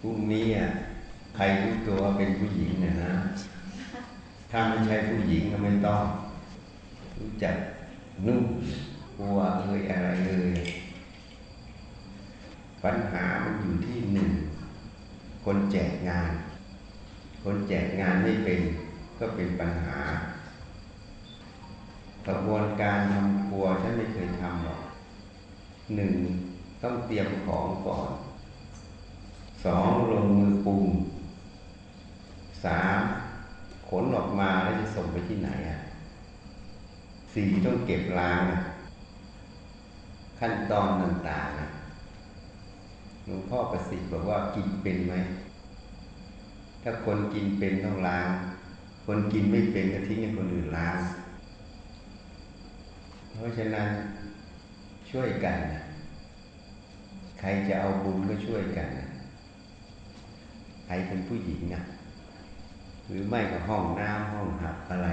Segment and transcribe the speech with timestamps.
[0.00, 0.68] พรุ่งนี้อะ
[1.34, 3.14] ใครรู้ตัวว่าเป็นผู้หญิงเนี่ยนะ
[4.50, 6.04] ถ้าไม่ใช่ผู้หญิงก็ไม่ต้อง
[7.18, 7.56] รู้จัก
[8.26, 8.42] นุ่ง
[9.18, 10.60] กลัวเอ่ยอะไรเอ่ย
[12.84, 14.30] ปัญหามันอยู่ที่หนึ่ง
[15.44, 16.32] คนแจกงาน
[17.44, 18.60] คนแจกงานไม่เป็น
[19.18, 19.98] ก็เป็นปัญหา
[22.26, 24.82] กระบวนการทำครัวฉันไม่เคยทำหรอก
[25.96, 26.14] หนึ่ง
[26.82, 28.08] ต้องเตรียมของก่อน
[29.64, 30.84] สองลงมือปรุง
[32.64, 32.98] สาม
[33.88, 35.78] ขนออกมาแล้วจะส่งไปที่ไหนอะ
[37.32, 38.60] สี่ต้องเก็บล้างอะ
[40.38, 41.68] ขั้นตอนต่างๆอะ
[43.26, 45.14] หลวงพ่อประสิทธิ์บอกว่ากินเป็นไหม
[46.82, 48.28] ถ้าคนกินเป็นต้องล้าง
[49.06, 50.96] คนกินไม่เป็นก็ทิ้งให้คนอื่นล้าง
[53.34, 53.88] เพราะฉะนั้น
[55.10, 55.82] ช่วยกันนะ
[57.38, 59.09] ใครจะเอาบุญก็ช่วยกันนะ
[60.90, 61.82] รเป็นผู้หญิงนะ
[63.06, 65.08] หรือไม่ก็ห้องน้ำห้องหับอะไร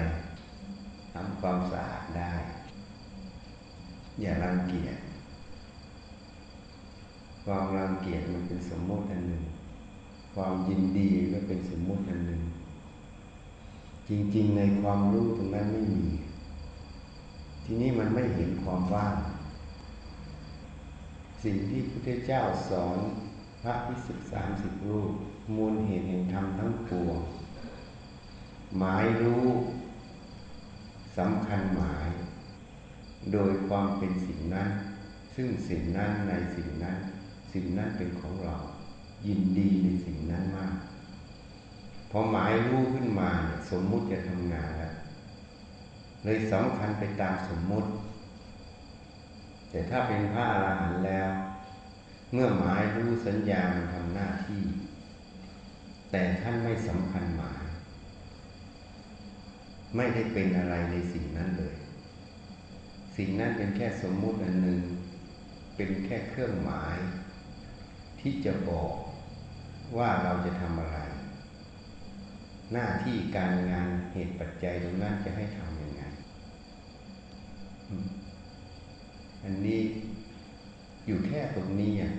[1.13, 2.33] ทำความสะอาดได้
[4.19, 4.97] อย่ารังเกียจ
[7.45, 9.43] ความรังเกียจมันเป็นสมมติอันหนึ่ง
[10.35, 12.41] ความยินดีก็เป็นสมมติอันหนึ่ง
[14.09, 16.07] จริงๆในความรู้ตรงนั้นไม่มี
[17.63, 19.15] ทีนี้มันไม่เห็นความว่าง
[21.43, 22.97] สิ่งที่พระพุทธเจ้าสอน
[23.67, 25.11] ระพิสุทธิสามสิบรูป
[25.55, 27.19] มูลเหตุแห่งธรรมทั้งปวง
[28.77, 29.45] หมายรู้
[31.17, 32.07] สำคัญหมาย
[33.33, 34.69] โดยความเป็นสิ่งนั้น
[35.35, 36.97] ซึ่งสิ่งนั้นในสิ่งนั้น
[37.53, 38.55] สิ่งนั้นเป็นของเรา
[39.27, 40.73] ยินดีในสิ่งนั้นมาก
[42.11, 44.93] พอหมายรู้ขึ้นมาเนี่ยสมมุติจะทำงานแล้ว
[46.23, 47.89] เลยสำคัญไปตามสมมุติ
[49.69, 51.29] แต่ถ้าเป็นพระอรหันต์แล้ว
[52.33, 54.63] เมื่อหมายรู้สัญญามันทำหน้าที่
[56.11, 57.63] แต่ท่านไม่สำคัญหมาย
[59.95, 61.75] ไม่ได้เป็นอะไรในสิ่งนั้นเลย
[63.17, 64.81] สิ่งนั้นเป็นแค่สมมุติอันหนึ่ง
[65.75, 66.97] เป็นแค่เครื่องหมาย
[68.19, 68.91] ที่จะบอก
[69.97, 70.97] ว่าเราจะทำอะไร
[72.73, 76.01] หน้าที่การงานเหตุปัจจัยตรงนั้นจะให้ทำยังไง
[79.43, 79.81] อันนี้
[81.07, 82.11] อยู่แค่ตรงนี้อะ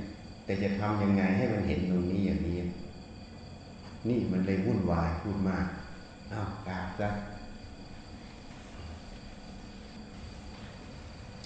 [0.45, 2.59] แต่จะทำยังไงให้มันเห็นตรงนี้อย่างนี้
[4.09, 5.67] นี่มันเลยวุ่นวายพูดมาก
[6.33, 7.09] อ้าวกราบซะ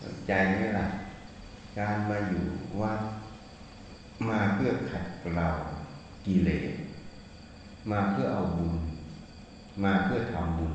[0.01, 0.87] สนใจไหมล่ะ
[1.79, 2.45] การมาอยู่
[2.81, 3.01] วัด
[4.29, 5.49] มาเพื่อขัดเกลา
[6.27, 6.75] กิเลส
[7.91, 8.75] มาเพื่อเอาบุญ
[9.85, 10.75] มาเพื่อทำบุญ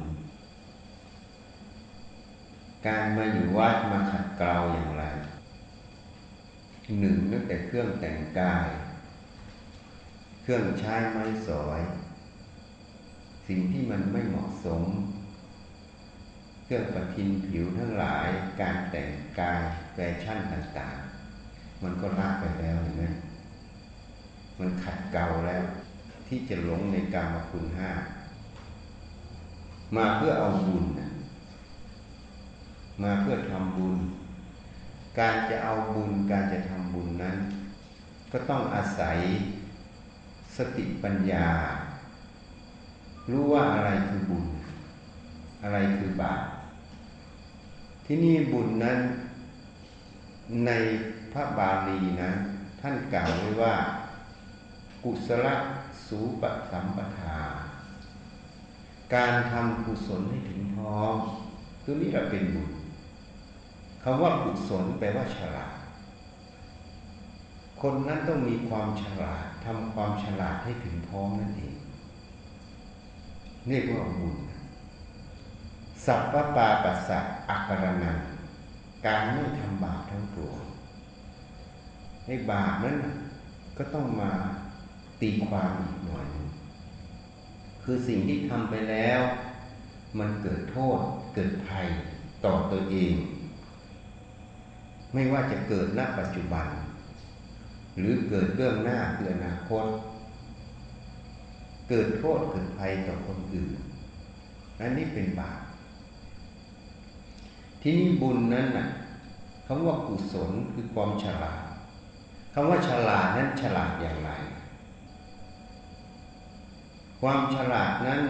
[2.87, 5.05] การมาอยู่วัดมาขัดเกลาอย่างไร
[6.99, 8.67] หนึ่งตั้งแต่เครื่องแต่งกาย
[10.41, 11.81] เครื่องใช้ไม้สอย
[13.47, 14.83] สิ่งที่มันไม่เหมาะสม
[16.65, 18.27] เครื่องประทินผิวทั้งหลาย
[18.61, 19.09] การแต่ง
[19.39, 19.61] กาย
[19.93, 23.05] แฟชั่นต่างๆ มันก็ละไปแล้วเห็นไหม
[24.59, 25.63] มันขัดเกลาแล้ว
[26.27, 27.89] ที่จะหลงในกรรมคุณห้า
[29.95, 31.09] มาเพื่อเอาบุญนะ
[33.03, 33.95] มาเพื่อทำบุญ
[35.19, 37.37] การจะเอาบุญการจะทำบุญนั้น
[38.31, 39.17] ก็ต้องอาศัย
[40.57, 41.47] สติปัญญา
[43.29, 44.45] รู้ว่าอะไรคือบุญ
[45.63, 46.43] อะไรคือบาป
[48.05, 48.99] ที่นี่บุญนั้น
[50.65, 50.71] ใน
[51.33, 52.31] พระบาลีนะ
[52.81, 53.75] ท่านกล่าวไว้ว่า
[55.03, 55.47] กุศล
[56.07, 57.37] สูปสัมปทา
[59.13, 61.15] การทำกุศลให้ถึงพร้อม
[61.83, 62.69] คือนี่เราเป็นบุญ
[64.03, 65.73] คำว่ากุศลแปลว่าฉลาด
[67.81, 71.75] คนนั้นต้องมีความฉลาดทำความฉลาดให้ถึงพร้อมนั่นเอง
[73.67, 74.35] เรียกว่าบุญ
[76.05, 77.19] สัพพปาปัสสะ
[77.49, 78.17] อักรนัน
[79.05, 80.59] การไม่ทำบาปทั้งปวง
[82.27, 82.97] ในบาปนั้น
[83.77, 84.31] ก็ต้องมา
[85.21, 86.47] ตีความอีกหน่อยนึง
[87.83, 89.21] คือสิ่งที่ทำไปแล้ว
[90.19, 90.99] มันเกิดโทษ
[91.35, 91.87] เกิดภัย
[92.45, 93.13] ต่อตัวเอง
[95.17, 96.67] ไม่ว่าจะเกิดณปัจจุบัน
[97.97, 99.85] หรือเกิดเบื้องหน้าคืออนาคต
[101.89, 103.77] เกิดโทษเกิดภัยต่อคนอื่น
[104.79, 105.59] อันนี้เป็นบาป
[107.81, 108.87] ที่นี่บุญนั้นน่ะ
[109.67, 111.61] คำว่ากุศลคือความฉลาด
[112.53, 114.29] คำว่าฉลาดนั้นฉลาดอย่างไร
[117.21, 118.21] ความฉลาดนั้น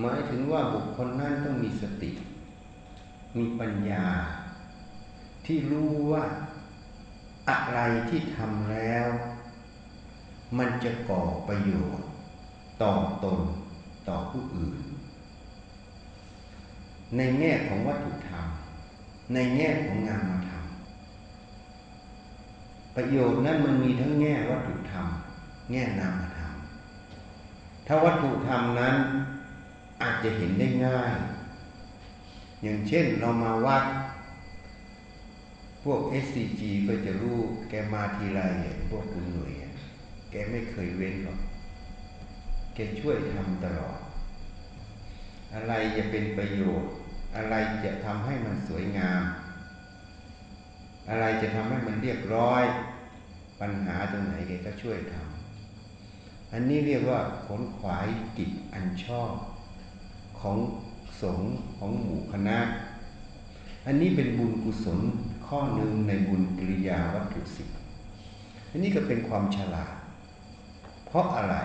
[0.00, 2.10] หมายถึงว่าบุคคลนั้นต้องมีสติ
[3.36, 4.04] มีปัญญา
[5.46, 6.24] ที่รู้ว่า
[7.48, 9.08] อะไรที่ทำแล้ว
[10.58, 12.08] มันจะก่อประโยชน์
[12.82, 12.92] ต่อ
[13.24, 13.40] ตน
[14.08, 14.80] ต่อผู้อื่น
[17.16, 18.46] ในแง่ของวัตถุธรรม
[19.34, 20.64] ในแง่ของงานธรรม
[22.96, 25.06] ประโยชน์นั้นมันมีทั้งแง่วัตถุธรรม
[25.72, 26.52] แง่นามธรรม
[27.86, 28.94] ถ้าวัตถุธรรมนั้น
[30.02, 31.14] อาจจะเห็นได้ง่าย
[32.62, 33.84] อย่างเช่นเรามาวัด
[35.84, 37.38] พวก SCG ก็จะรู้
[37.68, 38.40] แกมาทีไร
[38.90, 39.52] พวกคุณหน่วย
[40.30, 41.38] แกไม่เคยเว้นหรอก
[42.74, 43.98] แกช่วยทำตลอด
[45.54, 46.90] อะไรจะเป็นประโยชน์
[47.36, 47.54] อะไร
[47.84, 49.22] จะทำให้มันสวยงาม
[51.08, 52.62] อะไรจะทำให้มันเรียบร้อย
[53.60, 58.06] ปัญหาตรงไหนแกก็ช่วยทำอันนี้เรียกว่าขนขวาย
[58.36, 59.30] กิจอันชอบ
[60.40, 60.58] ของ
[61.22, 62.58] สงฆ์ของหมู่คณะ
[63.86, 65.00] อันนี้เป็นบุญกุศล
[65.46, 67.68] ข้อหนึ่งในบุญกิริยาวัตถุสิบ
[68.70, 69.94] อันนี้ก็เป็นความฉลาด
[71.06, 71.56] เพราะอะไร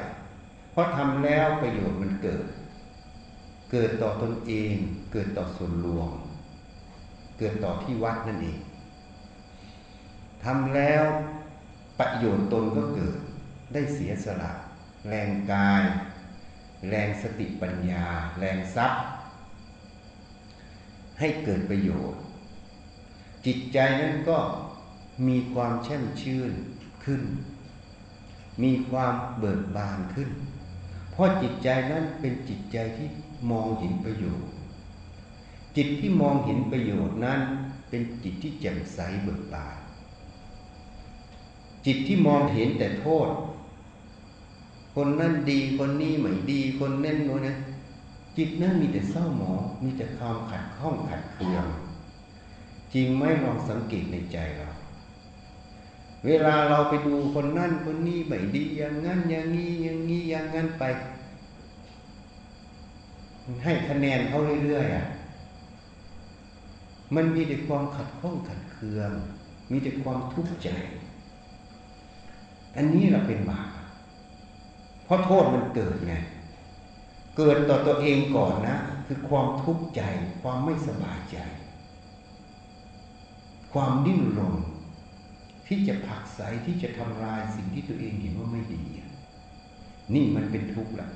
[0.71, 2.41] เพราะทำแล้วประโยชน์มันเกิด
[3.71, 4.73] เกิดต่อตนเอง
[5.11, 6.09] เกิดต่อส่วนรวม
[7.39, 8.57] เกิดต่อที่วัดนั่นเอง
[10.43, 11.03] ทำแล้ว
[11.99, 13.15] ประโยชน์ตนก็เกิด
[13.73, 14.51] ได้เสียสละ
[15.07, 15.83] แรงกาย
[16.89, 18.05] แรงสติปัญญา
[18.39, 19.01] แรงทรัพย์
[21.19, 22.19] ให้เกิดประโยชน์
[23.45, 24.39] จิตใจนั้นก็
[25.27, 26.51] มีความแช่มชื่น
[27.03, 27.21] ขึ้น
[28.63, 30.29] มีความเบิกบานขึ้น
[31.11, 33.07] เพราะจิตใจนั้นเป็นจิตใจที่
[33.51, 34.49] มองเห็นประโยชน์
[35.75, 37.39] จิตที่มองเห็นประโยชน์นั้น
[37.89, 39.77] เป็นจิตที่แจ่มใสเบิกบาน
[41.85, 43.29] จิตที่มองเห็นแต่โทษ
[44.95, 47.55] คนนั้นดีคนนี้ไม่ดีคนเนั่นโน้นนะ
[48.37, 51.65] จิตนั้นมีแต่เศร้าหมองมีแต่ความขัดข้องขัดเคือง
[52.93, 54.69] จริงไหมลองสังเกตในใจเรา
[56.25, 60.83] เวลาเราไปดูคนนั่นคนนี้ไม่ดีอย่างนั้นอย่างนี้อย่างนี้อย่างนั้นไป
[63.63, 65.05] ให้คะแนนเขาเรื่อยๆอะ
[67.15, 69.11] มันมีแต่ความขัดข้องขัดเคือง
[69.71, 70.69] มีแต่ความทุกข์ใจ
[72.75, 73.67] อันนี้เราเป็นบาป
[75.05, 76.13] เพราะโทษมันเกิดไง
[77.37, 78.77] เกิดต่อตัวเองก่อนนะ
[79.07, 80.01] คือความทุกข์ใจ
[80.41, 81.37] ความไม่สบายใจ
[83.73, 84.55] ความดิ้นรน
[85.67, 88.83] ที่จะผักไสที่จะทำลายสิ่งที่ตัวเองเห็นว่าไม่ดี
[90.13, 91.09] นี่มันเป็นทุกข์ละ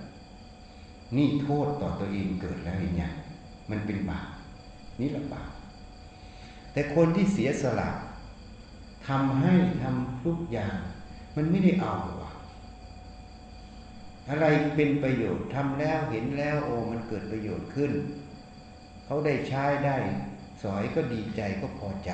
[1.18, 3.14] นี่โทษต่อตัวเองเกิดแล้วอย่างเงี้ย
[3.72, 4.28] มันเป็นบาป
[5.00, 5.52] นี่ละบาป
[6.74, 7.90] แต่คนที่เสียสละ
[9.08, 10.78] ทำให้ทำทุกอย่าง
[11.36, 12.34] มันไม่ได้เอาอะ
[14.30, 14.46] อะไร
[14.76, 17.92] เป็นประโยชน์ทำแล้วเห็นแล้วโอ้มันเกิดประโยชน์ขึ้น
[19.06, 19.98] เขาได้ใช้ได้
[20.64, 22.12] สอยก็ดีใจก็พอใจ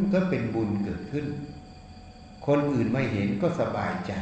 [0.00, 1.26] มันก็เป็นบุญเกิดขึ้น
[2.46, 4.14] คนอื่นไม่เห็นก็สบายใจ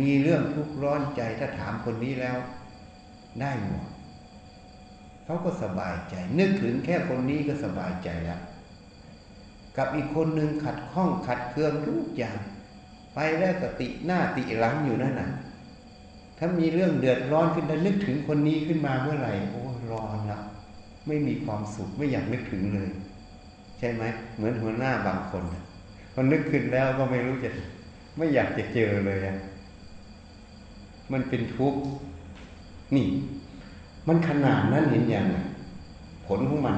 [0.00, 2.38] มีเรื่องทุกข์ร้อนใจถ้าถามคนนี้แล้ว
[3.40, 3.84] ได้หมด
[5.24, 8.40] เขาก็สบายใจ นึกถึงแค่คนนี้ก็สบายใจแล้ว
[9.76, 12.38] กับอีกคนหนึ่งขัดข้องขัดเคืองทุกอย่าง
[13.14, 15.30] ไปแล้วก็ติหน้าติหลังอยู่นั่นน่ะ
[16.38, 19.62] ถ้ามีเรื่องเดือดร้อนขึ้นแล้วนึกถึงคนนี้ขึ้นมาเมื่อไหร่โอ้
[19.92, 20.38] ร้อนละ
[21.06, 22.90] ไม่มีความสุขไม่อยากนึกถึงเลย
[23.78, 24.02] ใช่ไหม
[24.36, 25.44] เหมือนหัวหน้าบางคน
[26.12, 27.50] พอนึกขึ้นแล้วก็ไม่รู้จะ
[28.16, 29.38] ไม่อยากจะเจอเลยอะ
[31.12, 31.80] มันเป็นทุกข์
[32.96, 33.08] นี่
[34.08, 35.26] มันขนาดนั้นเห็นอย่าง
[36.26, 36.76] ผลของมัน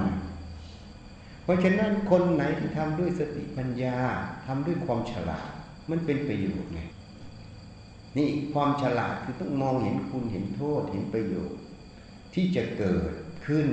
[1.42, 3.96] เพราะฉะนั้นคนไหนที่ทำด้วยสติปัญญา
[4.46, 5.50] ทำด้วยความฉลาด
[5.90, 6.80] มันเป็นประโยชน์ไง
[8.16, 11.60] นี่ความฉลาดคือต้องมองเห็นคุณเห็นโทษเห็นประโยชน์
[12.34, 13.12] ที่จะเกิด
[13.46, 13.66] ขึ้น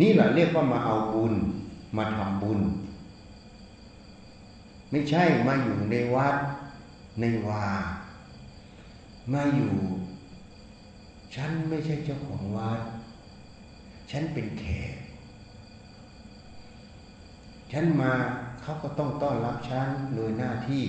[0.00, 1.34] นี่แหละเรียกว่ามาเอาบุญ
[1.96, 2.60] มาทำบุญ
[4.90, 6.36] ไม่ใช่มาอยู่ในวัด
[7.20, 7.66] ในวา
[9.32, 9.74] มาอยู่
[11.34, 12.80] ฉันไม่ใช่เจ้าของวัด
[14.10, 14.94] ฉันเป็นแขก
[17.72, 18.12] ฉันมา
[18.62, 20.84] เขาก็ต้องต้อนรับฉันโดยหน้าที่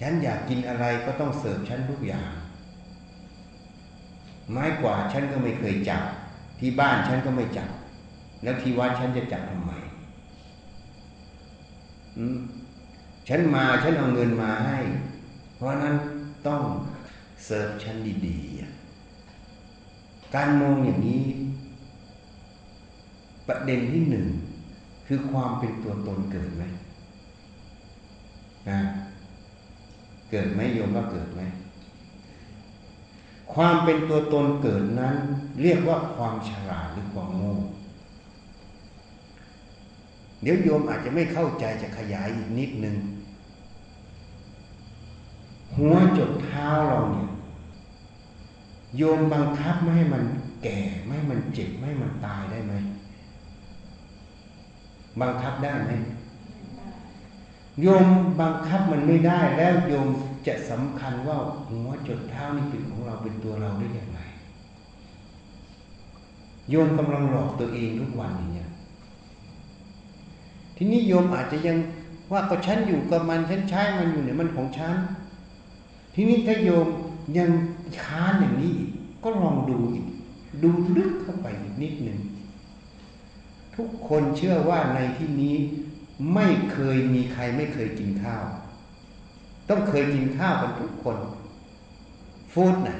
[0.00, 2.30] ฉันอยากกินอะไรก็ต้องเสิร์ฟฉันทุกอย่าง
[4.50, 6.02] ไม้กว่าฉันก็ไม่เคยจับ
[6.62, 7.70] ที่บ้านฉันก็ไม่จับ
[8.42, 9.72] แล้วที่วัดฉันจะจับทำไม
[12.18, 12.38] อืม
[13.28, 14.78] ฉันมาฉันเอาเงินมาให้
[15.56, 15.94] เพราะนั้น
[16.46, 16.60] ต้อง
[17.44, 21.22] เสิร์ฟฉันดีๆ การมองอย่างนี้
[23.48, 24.26] ประเด็นที่หนึ่ง
[25.06, 26.62] คือความเป็นตัวตนเกิดไหม
[28.68, 28.80] นะ
[30.30, 31.42] เกิดไหมโยมว่าเกิดไหม
[33.54, 35.16] ความเป็นตัวตนเกิดนั้น
[35.62, 37.56] เรียกว่าความฉลาดหรือความโง่
[40.42, 42.96] เดี๋ยวโยมอาจจะไม่เข้าใจจะขยายอีกนิดนึง
[45.76, 47.28] หัวจดเท้าเราเนี่ย
[48.96, 50.22] โยมบังคับไม่ให้มัน
[50.62, 52.72] แก่ไม่ให้มันเจ็บไม่ให้มันตายได้ไหม
[55.20, 55.90] บังคับได้ไหม
[57.80, 58.06] โยม
[58.40, 60.08] บังคับมันไม่ได้แล้วโยม
[60.46, 61.36] จะสำคัญว่า
[61.68, 64.20] หัวจดเท้านี่เป็นของเราเป็นตัวเราได้อย่างไร
[66.70, 68.70] โยมกำลังหลอกตัวเองทุกวันอย่างเงี้ย
[70.76, 71.76] ทีนี้โยมอาจจะยัง
[72.32, 74.96] ว่าก็ฉันอยู่กับมันฉันใช้มันอยู่เนี่ยมันของฉัน
[76.14, 76.86] ทีนี้ถ้าโยม
[77.38, 77.50] ยัง
[78.02, 78.74] ค้านอย่างนี้
[79.22, 80.06] กก็ลองดูอีก
[80.62, 82.18] ดูลึกเข้าไปอีกนิดหนึ่ง
[83.76, 85.56] ทุกคนเชื่อว่าในที่นี้
[86.34, 88.44] ไม่เคยมีใครไม่เคยกินข้าว
[89.72, 91.16] ต้องเคยกินข้าวกันทุกคน
[92.52, 92.96] ฟู้ดน่ะ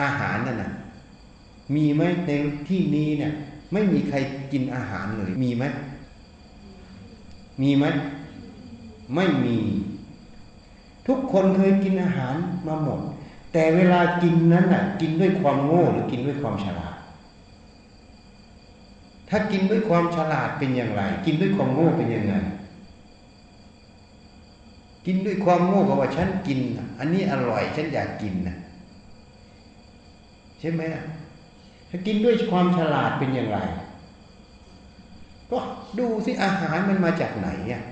[0.00, 0.70] อาหารน่ะนะ
[1.74, 2.30] มีไหมใน
[2.68, 3.32] ที่นี้เนี่ย
[3.72, 4.16] ไม่มีใคร
[4.52, 5.64] กินอาหารเลยมีไหม
[7.62, 7.84] มีไหม
[9.14, 9.56] ไม่มี
[11.06, 12.34] ทุกคนเคยกินอาหาร
[12.66, 13.00] มาหมด
[13.52, 16.94] แต่เวลากินนั้นน่ะ กินด้วยความโง่หรือกินด้วยความฉลาด
[19.28, 22.34] ถ้ากินด้วยความฉลาดเป็นอย่างไร กินด้วยความโง่เป็นยังไง
[25.06, 26.60] กินด้วยความโง่ก็ว่าฉันกิน
[26.98, 28.56] อันนี้อร่อยฉันอยากกินนะ
[30.60, 30.82] ใช่ไหม
[31.90, 33.58] ถ้ากินด้วยความฉลาดเป็นอย่างไร
[35.50, 35.58] ก็
[35.98, 37.82] ดูสิอาหารมันมาจากไหนเนี่ย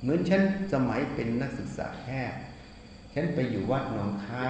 [0.00, 0.42] เหมือนฉัน
[0.72, 2.38] สมัยเป็นนักศึกษาแพทย์
[3.14, 4.44] ฉันไปอยู่วัดหนองค้า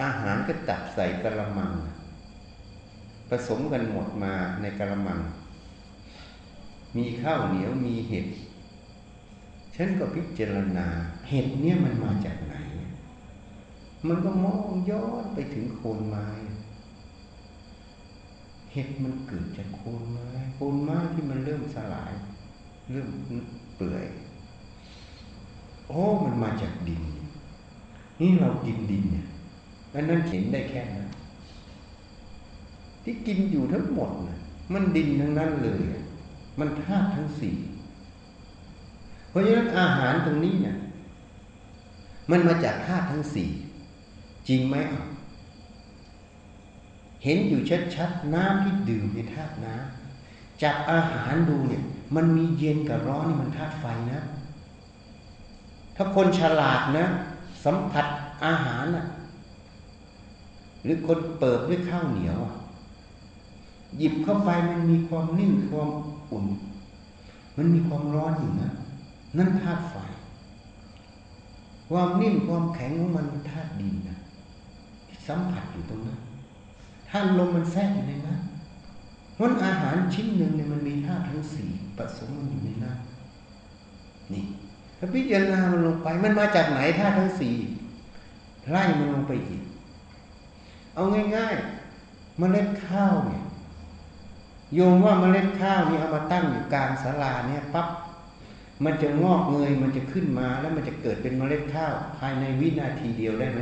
[0.00, 1.72] อาหารก็ตักใส่กระมัง
[3.28, 5.20] ผสมกันหมดมาในกระมัง
[6.96, 8.26] มีข้าวเหนียวมีเห็ด
[9.76, 10.86] ฉันก็พิจารณา
[11.28, 12.54] เห็ดเนี่ยมันมาจากไหน
[14.08, 16.26] มันก็มองย้อนไปถึงโคนไม้
[18.72, 22.12] เห็ดมันเกิดจากโคนไม้ โคนไม้ที่มันเริ่มสลาย
[22.90, 23.08] เริ่ม
[23.76, 24.06] เปื่อย
[25.88, 27.02] โอ้มันมาจากดิน
[28.20, 29.26] นี่เรากินดินเนี่ย
[29.94, 31.08] อันนั้นเห็นได้แค่นั้น
[33.02, 34.38] ที่กินอยู่ทั้งหมดนะ
[34.72, 35.82] มันดินทั้งนั้นเลย
[36.58, 37.56] มันธาตุทั้งสี่
[39.32, 40.76] เพราะฉะนั้นอาหารตรงนี้เนี่ย
[42.30, 43.50] มันมาจากธาตุทั้งสี่
[44.48, 45.04] จริงไหมอะ
[47.24, 47.60] เห็นอยู่
[47.94, 51.82] ชัดๆน้ำที่ดื่มในธาตุน้ำจากอาหารดูเนี่ย
[52.14, 54.20] มันมีเย็นกับร้อนนี่มันธาตุไฟนะ
[55.96, 57.06] ถ้าคนฉลาดนะ
[57.64, 58.06] สัมผัส
[58.44, 59.06] อาหารน่ะ
[60.82, 62.54] หรือคนเปิดด้วยข้าวเหนียวอะ
[63.98, 65.88] หยิบเข้าไปมันมีความนิ่มความ
[66.30, 66.46] อุ่น
[67.56, 68.70] มันมีความร้อนอยู่นะ
[69.36, 69.96] นั่นธาตุไฟ
[71.88, 74.18] ความนิ่มความแข็งของมันธาตุดินนะ
[75.26, 76.20] สัมผัสอยู่ตรงนั้น
[77.10, 78.40] ธาตุลมมันแทรกอยู่ในนั้น
[79.40, 82.98] วันอาหารชิ้นหนึ่งเนี่ยมันมีธาตุทั้งสี่ผสมมันอยู่ในนั้น
[84.32, 84.44] นี่
[84.98, 87.54] ถ้าพิจารณามันลงไป มันมาจากไหนธาตุทั้งสี่
[88.70, 89.62] ไล่มันลงไปอีก
[90.94, 91.02] เอา
[91.36, 93.42] ง่ายๆเมล็ดข้าวเนี่ย
[94.74, 97.88] โยมว่าเมล็ดข้าวนี่เอามาตั้งอยู่กลางศาลาเนี่ยปั๊บ
[98.84, 103.60] มันจะงอกเงยมันจะขึ้นมาแล้วมันจะเกิดเป็นเมล็ดข้าว ภายในวินาทีเดียวได้ไหม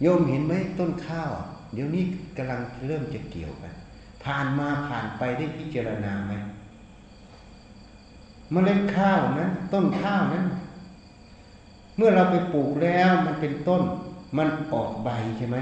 [0.00, 1.30] โยมเห็นไหมต้นข้าว
[1.72, 2.04] เดี๋ยวนี้
[2.36, 3.72] กำลังเริ่มจะเกี่ยวกัน
[4.24, 6.32] ผ่านมาผ่านไปได้พิจารณาไหม
[8.52, 10.44] เมล็ดข้าวนั้นต้นข้าวนั้น
[11.96, 13.82] เมื่อเราไปปลูกแล้วมันเป็นต้น
[14.38, 15.08] มันออกใบ
[15.38, 15.58] ใช่ไหม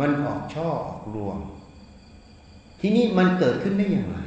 [0.00, 1.36] มันออกช่อออกรวง
[2.80, 4.18] ทีนี้มันเกิดขึ้นได้อย่างไร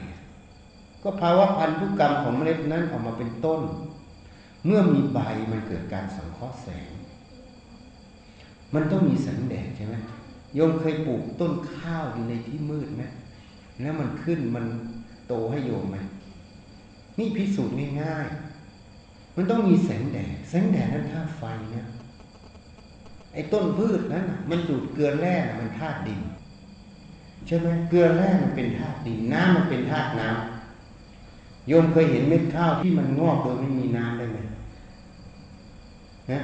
[1.04, 3.62] ก็ภาวะพันธุกรรมของเมล็ดนั้นออกมาเป็นต้น
[4.66, 5.20] เมื่อมีใบ
[5.52, 6.90] มันเกิดการสังเคราะห์แสง
[8.74, 9.96] มันต้องมีแสงแดดใช่ไหม
[10.56, 13.04] โยมเคยปลูกต้นข้าวอยู่ในที่มืดไหม
[13.82, 14.66] แล้วมันขึ้นมัน
[15.28, 15.98] โตให้โยมไหม
[17.20, 21.88] นี่พิสูจน์ง่ายๆ มันต้องมีแสงแดด แสงแดดนั้นธาตุไฟเนี่ย
[23.34, 26.22] ไอ้ต้นพืชนั้นมันดูดเกลือแร่มันธาตุดิน
[27.48, 30.63] ใช่ไหมเกลือแร่มันเป็นธาตุดินน้ำมันเป็นธาตุน้ำ
[31.68, 34.38] โยมเคยเห็นเม็ดข้าวที่มันงอกโดยไม่มีน้ำได้ไหม
[36.32, 36.40] นะ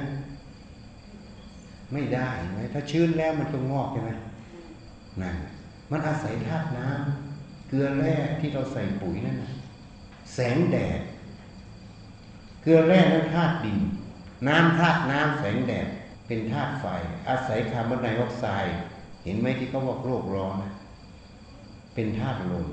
[1.92, 4.10] ไม่ได้ไหมถ้าชื้นแล้วมันต้องอกใช่ไหม
[5.22, 5.36] นั่น
[5.90, 9.52] มันอาศัยธาตุน้ำเกลือแร่ที่เราใส่ปุ๋ยนั่นนะ
[10.34, 11.00] แสงแดด
[12.62, 13.78] เกลือแร่นั้นธาตุดิน
[14.48, 15.86] น้ำธาตุน้ำแสงแดด
[16.26, 16.86] เป็นธาตุไฟ
[17.28, 18.74] อาศัยคาร์บอนไดออกไซด์
[19.24, 20.56] เห็นไหมที่เขาบอกโลกร้อน
[21.94, 22.66] เป็นธาตุลม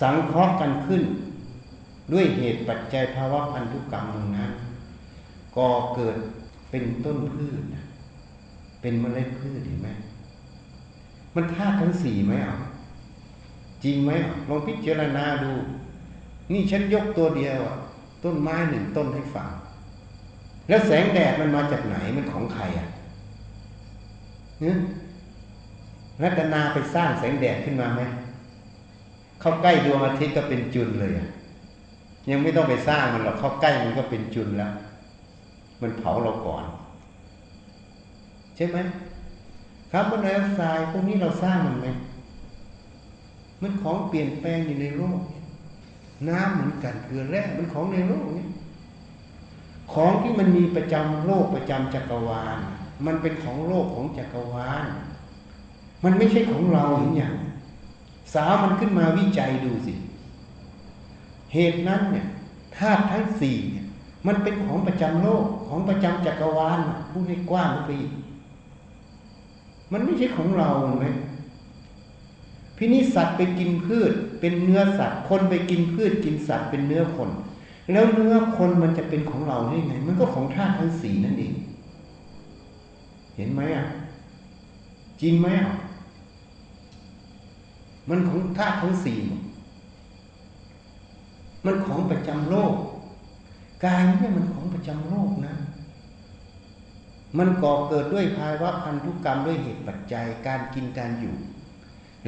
[0.00, 1.02] สังเคราะห์กันขึ้น
[2.12, 4.50] ด้วยเหตุปัจจัยภาวะพันธุกรรมตรงนั้น
[5.56, 6.16] ก่อเกิด
[6.70, 7.62] เป็นต้นพืช
[8.80, 9.88] เป็นเมล็ดพืชเห็นไหม
[11.34, 12.56] มันธาตุทั้งสี่ไหมอะ
[13.84, 14.10] จริงไหม
[14.48, 15.52] ลองพิจารณาดู
[16.52, 17.58] นี่ฉันยกตัวเดียว
[18.24, 19.48] ต้นไม้หนึ่งต้นให้ฟัง
[20.68, 22.88] แล้วแสงแดดมันมาจากไหนมันของใครอะ
[24.60, 24.76] เนี่ย
[26.22, 28.02] รัตนาไปสร้างแสงแดดขึ้นมาไหม
[29.40, 31.28] เข้าใกล้ดวงอาทิตย์ก็เป็นจุลเลยอะ
[32.30, 34.72] ยังไม่ต้องไปสร้างมันหรอกเข้าใกล้มันก็เป็นจุลแล้ว
[35.80, 36.64] มันเผาเราก่อน
[38.56, 38.78] ใช่ไหม
[39.90, 41.86] คาร์บอนไดออกไซด์พวกนี้เราสร้างมันไหม
[43.62, 45.20] มันของเปลี่ยนแปลงอยู่ในโลก
[46.28, 48.46] น้ำเหมือนกันเกลือแร่มันของในโลกนี้
[49.92, 52.58] ของที่มันมีประจำโลกประจำจักรวาล
[53.06, 54.84] มันเป็นของโลกของจักรวาล
[56.04, 56.84] มันไม่ใช่ของเรา
[57.16, 57.34] อย่าง
[58.34, 62.26] สาวมันขึ้นมาวิจัยดูสิเเหตุนั้นเนี่ย
[62.76, 63.86] ธาตุทั้งสี่เนี่ย
[64.26, 66.78] มันเป็นของประจำโลกของประจำจักรวาล
[67.10, 68.12] พูดให้กว้างไปอีก
[69.92, 70.68] มันไม่ใช่ของเรา
[71.00, 71.06] ไหม
[72.76, 77.30] พินิสัตว์ไปกินพืช เป็นเนื้อสัตว์ คนไปกินพืชกินสัตว์เป็นเนื้อคน
[77.92, 81.54] แล้วเนื้อคนมันจะเป็นของเราได้ไง มันก็ของธาตุทั้งสี่นั่นเอง
[83.36, 83.86] เห็นไหมอะ
[85.20, 85.72] จริงไหมอะ
[88.08, 89.36] มันของธาตุทั้งสี่มั
[91.64, 92.74] มันของประจำโลก
[93.84, 95.54] กายนี่มันของประจำโลกนะ
[97.38, 101.36] มันก่อเกิดด้วยภาวะพันธุกรรมด้วยเหตุปัจจัยการกินการอยู่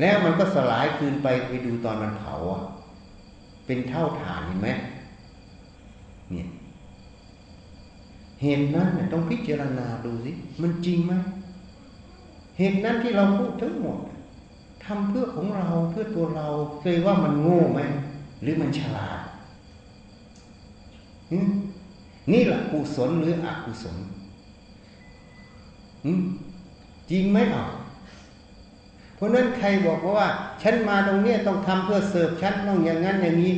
[0.01, 2.35] แล้วมันก็สลายคืนไปไปดูตอนมันเผา
[3.67, 4.69] เป็นเท่าฐานเห็นไหม
[6.31, 6.49] เนี่ย
[8.43, 11.13] เหตุนั้นเนี่ยต้องพิจารณาดูสิมันจริงไหม
[12.59, 13.99] เหตุนั้นที่เราพูดทั้งหมด
[14.85, 16.47] ทำเพื่อของเราเพื่อตัวเรา
[16.81, 17.81] เคยว่ามันโง่ไหม
[18.43, 19.19] หรือมันฉลาด
[22.33, 23.97] นี่แหละกุศลหรืออกุศล
[27.11, 27.65] จริงไหมอะ
[29.17, 30.29] เพราะนั้นใครบอกว่า
[30.63, 33.53] ฉันมาตรงนี้ต้องทำเพื่อเสิร์ฟฉันต้องอย่างนั้นอย่างนี้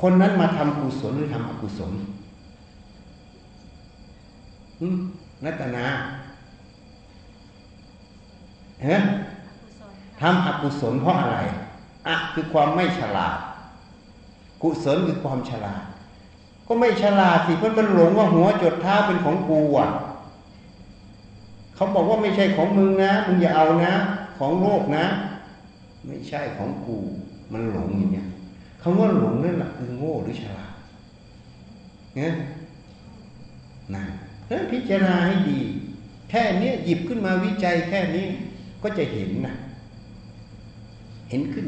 [0.00, 1.90] คนนั้นมาทำกุศลหรือทำอกุศล
[5.44, 5.86] นัตนา
[8.86, 8.96] ฮ้
[10.20, 11.36] ทำอกุศลเพราะอะไร
[12.06, 13.38] อะคือความไม่ฉลาด
[14.62, 15.82] กุศลคือความฉลาด
[16.72, 19.88] ก็ไม่ฉลาดสิเพราะมันหลงว่าหัวจดเท้าเป็นของกูอะ
[21.74, 23.92] เขาบอกว่าไม่ใช่ของมึงนะมึงอย่าเอานะ
[24.38, 25.04] ของโลกนะ
[26.06, 26.96] ไม่ใช่ของกู
[27.52, 28.28] มันหลงอย่างเงี้ย
[28.82, 30.72] คำว่าหลงนั่นแหละคือโง่หรือฉลาด
[32.16, 32.32] เนี่ย
[33.94, 34.04] นะ
[34.50, 35.58] นั้นพิจารณาให้ดี
[36.30, 38.26] แค่นี้หยิบขึ้นมาวิจัยแค่นี้
[38.82, 39.54] ก็จะเห็นนะ
[41.30, 41.66] เห็นขึ้น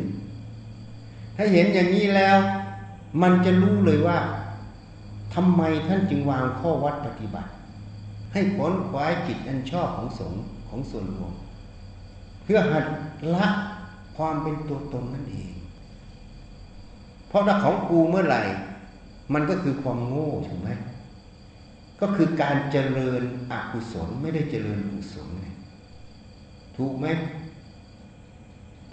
[1.37, 2.37] ถ้าเห็นอย่างนี้แล้ว
[3.23, 4.19] มันจะรู้เลยว่า
[5.35, 7.51] ทำไมท่านจึงวางข้อวัดปฏิบัติ
[8.33, 11.33] ให้ผลควายจิตอันชอบของสงฆ์ของส่วนรวม
[12.45, 12.87] เพื่อหัด
[13.35, 13.47] ละ
[14.17, 15.53] ความเป็นตัวตนนั่นเอง
[17.29, 18.43] เพราะถ้าของกูเมื่อไหร่
[19.35, 20.71] มันก็คือความโง่ถูกไหม
[22.01, 25.29] ก็คือการเจริญอกุศลไม่ได้เจริญกุศล
[26.77, 27.07] ถูกไหม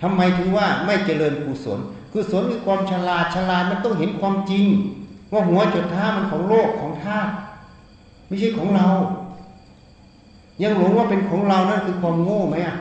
[0.01, 1.79] ทำไมถึงว่าไม่เจริญกุศล
[2.13, 4.65] กุศลคือความฉลาดฉลาดมันต้องเห็นความจริง
[5.31, 7.31] ว่าหัวจุดท่ามันของโลกของธาตุ
[8.27, 8.87] ไม่ใช่ของเรา
[10.63, 12.75] ยังหลงว่าเป็นของเรานั่นคือความโง่ไหมอะ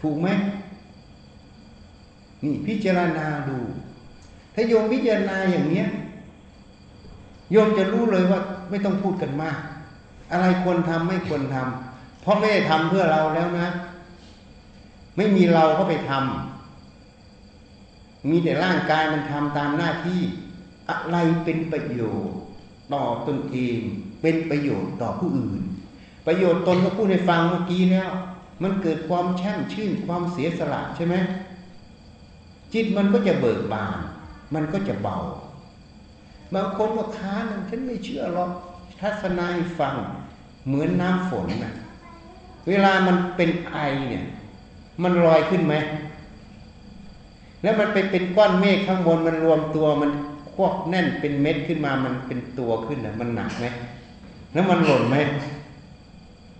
[0.00, 0.28] ถูกไหม
[2.42, 3.58] นี่พิจารณาดู
[4.54, 5.86] ถ้าโยมพิจารณาอย่างเนี้ย
[7.52, 9.58] โยมจะรู้เลยว่าไม่ต้องพูดกันมาก
[10.32, 13.68] อะไรควรทำไม่ควรทำเพราะไม่ได้ทำเพื่อเราแล้วนะ
[15.16, 20.20] ไม่มีเราก็ไปทำมีแต่ร่างกายมันทำตามหน้าที่
[20.90, 22.36] อะไรเป็นประโยชน์
[22.92, 23.78] ต่อตนเอง
[24.22, 25.62] เป็นประโยชน์ต่อผู้อื่น
[26.26, 28.10] ประโยชน์ตนก็พูดให้ฟังเมื่อกี้แล้ว
[28.62, 31.14] มันเกิดความแช่มชื่นความเสียสละใช่ไหม
[32.72, 33.98] จิตมันก็จะเบิกบาน
[34.54, 35.18] มันก็จะเบา
[36.54, 38.50] บางคนก็ค้านฉันไม่เชื่อหรอก
[39.00, 39.94] ทัศนายฟัง
[40.66, 41.74] เหมือนน้ำฝนนะ
[42.68, 43.76] เวลามันเป็นไอ
[44.08, 44.24] เนี่ย
[45.02, 45.74] มันลอยขึ้นไหม
[47.62, 50.10] แล้วมันไปเป็นก้อนเมฆข้างบนมันรวมตัวมัน
[50.54, 53.66] ควบแน่นเป็นเม็ดขึ้นมามันเป็นตัวขึ้นนะมันหนักไหม
[54.52, 55.16] แล้วมันหล่นไหม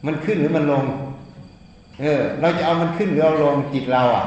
[0.07, 0.85] มันขึ้นหรือมันลง
[2.00, 4.24] เออ เราจะเอามันขึ้นหรือเอาลงจิตเราอะ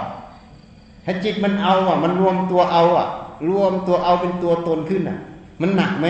[1.06, 3.08] ถ้าจิตมันเอาอะ มันรวมตัวเอาอะ
[3.49, 5.17] รวมตัวเอาเป็นตัวตนขึ้นอะ
[5.62, 6.08] มันหนักไหม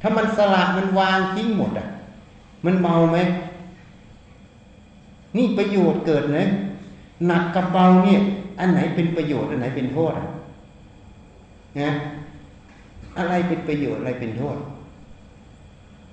[0.00, 1.86] ถ้ามันสละมันวางทิ้งหมดอะ
[2.64, 3.18] มันเมาไหม
[5.36, 6.44] นี่ประโยชน์เกิดนะ
[7.26, 8.20] หนักกับเบาเนี่ย
[8.58, 10.26] อันไหนเป็นประโยชน์อันไหนเป็นโทษอะ
[11.80, 11.90] นะ
[13.18, 14.56] อะไรเป็นประโยชน์อะไรเป็นโทษ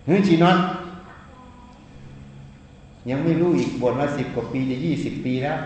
[0.06, 0.58] เฮ้ยชีนอน
[3.10, 5.58] ยังไม่รู้อีกบทมาสิบกว่าปีจะยี่สิบปีแล้ว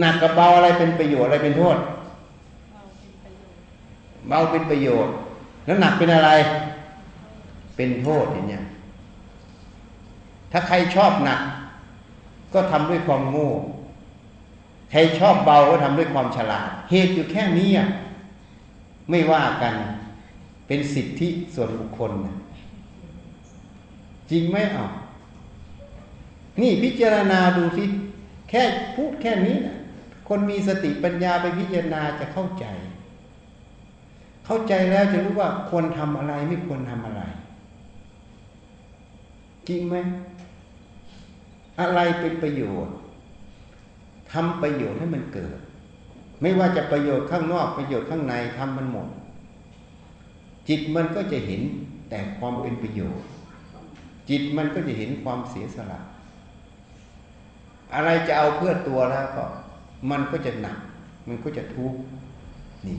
[0.00, 1.76] หนักกับเบาอะไรเป็นประโยชน์อะไรเป็นโทษ
[4.28, 5.12] เบาเป็นประโยชน์
[5.64, 6.30] แล้วหนักเป็นอะไร
[7.76, 8.64] เป็นโทษอย่างเนี้ย
[10.52, 11.40] ถ้าใครชอบหนัก
[12.54, 13.50] ก็ทำด้วยความโง่
[14.90, 17.88] ใครชอบเบาก็ทำด้วยความฉลาด เหตุอยู่แค่นี้อะ
[19.10, 19.74] ไม่ว่ากัน
[20.66, 22.12] เป็นสิทธิส่วนบุคคล
[24.30, 24.84] จริงไหมเอา
[26.60, 27.84] นี่พิจารณาดูสิ
[28.48, 28.62] แค่
[28.94, 29.76] พูดแค่นี้นะ
[30.28, 32.66] คนมีสติปัญญาไปพิจารณาจะเข้าใจ
[34.46, 37.22] เข้าใจแล้วจะรู้ว่าควรทำอะไรไม่ควรทำอะไร
[39.68, 39.96] จริงไหม
[41.80, 42.94] อะไรเป็นประโยชน์
[44.32, 45.58] ทำประโยชน์ให้มันเกิด
[46.42, 49.08] ไม่ว่าจะประโยชน์ข้างนอกประโยชน์ข้างในทำมันหมด
[50.68, 51.62] จิตมันก็จะเห็น
[52.08, 53.24] แต่ความเป็นประโยชน์
[54.30, 56.00] จิตมันก็จะเห็นความเสียสละ
[57.94, 59.44] อะไรจะเอาเพื่อตัวแล้วก็
[60.10, 60.76] มันก็จะหนัก
[61.28, 61.98] มันก็จะทุกข์
[62.86, 62.98] นี่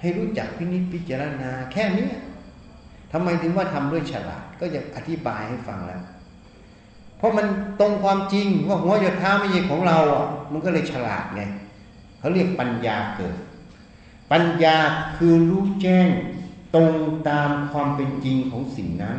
[0.00, 2.08] ให้รู้จักพินิจพิจารณา แค่นี้
[3.12, 6.02] ทำไมถึงว่าทำด้วยฉลาด ก็จะอธิบายให้ฟังแล้ว
[7.18, 7.46] เพราะมัน
[7.80, 11.42] ตรงความจริงว่าหัวหยดเท้าไม่ใช่ของเราอะมันก็เลยฉลาดไง
[12.24, 13.36] เขาเรียกปัญญาเกิด
[14.32, 14.76] ปัญญา
[15.16, 16.08] คือรู้แจ้ง
[16.74, 16.94] ตรง
[17.28, 19.16] ตามความเป็นจริงของสิ่งนั้น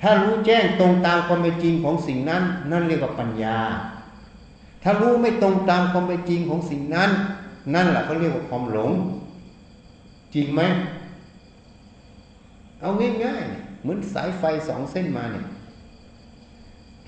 [0.00, 3.58] ถ้ารู้แจ้งตรงตามความเป็นจริงของสิ่งนั้น นั่นเรียกว่าปัญญา
[4.82, 7.10] ถ้ารู้ไม่ตรงตามความเป็นจริงของสิ่งนั้น
[7.74, 8.92] นั่นแหละเขาเรียกว่าความหลง
[10.34, 10.60] จริงไหม
[12.80, 12.90] เอา
[13.24, 15.46] ง่ายๆเหมือนสายไฟสองเส้นมาเนี่ย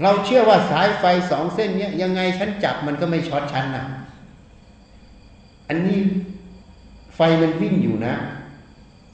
[0.03, 3.85] เราเชื่อว่าสายไฟสองเส้นเนี้ยยังไงฉันจับมันก็ไม่ช็อตฉันนะ
[5.69, 5.99] อันนี้
[7.17, 8.15] ไฟมันวิ่งอยู่นะ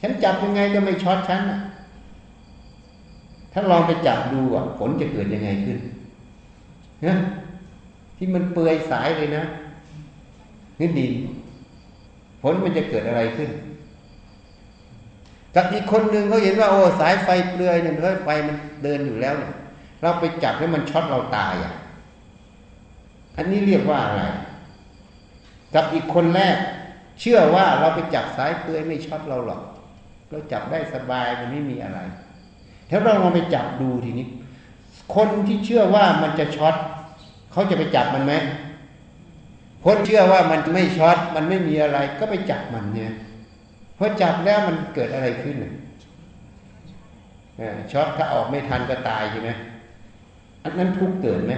[0.01, 1.59] ฉันจับยังไงก็ไม่ช็อตฉันนะ
[3.53, 5.79] ถ้าลองไปจับดูอะผลจะเกิดยังไงขึ้น
[7.07, 7.15] นะ
[8.17, 9.43] ที่มันเปื่อยสายเลยนะ
[10.81, 11.12] นี่ดิน
[12.43, 13.51] ผลมันจะเกิดอะไรขึ้น
[15.55, 19.53] กับอีกคนหนึ่งเขาเห็นว่าโอ้สายไฟเปลือยเนี่ยเพราะไฟมันเดินอยู่แล้วเนี่ย
[20.03, 21.73] เราไปจับให้มันช็อตเราตายอะ
[23.37, 24.23] อันนี้เรียกว่าอะไร
[25.74, 26.56] กับอีกคนแรก
[27.20, 29.62] เชื่อว่าเราไปจับสายเปลือยไม่ช็อตเราหรอก
[30.30, 32.00] เราจับได้สบายมันไม่มีอะไร
[32.90, 34.26] ถ้าเราลองไปจับดูทีนี้
[35.14, 36.74] คนที่เชื่อว่ามันจะช็อต
[37.52, 38.32] เขาจะไปจับมันไหม
[39.85, 43.12] คนเชื่อว่ามันไม่ช็อตมันไม่มีอะไรก็ไปจับมันเนี่ย
[43.98, 45.56] พอจับแล้วมันเกิดอะไรขึ้น
[47.92, 49.50] ช็อตถ้าออกไม่ทันก็ตายใช่ไหม
[50.64, 51.52] อันนั้นทุกเกิดไหม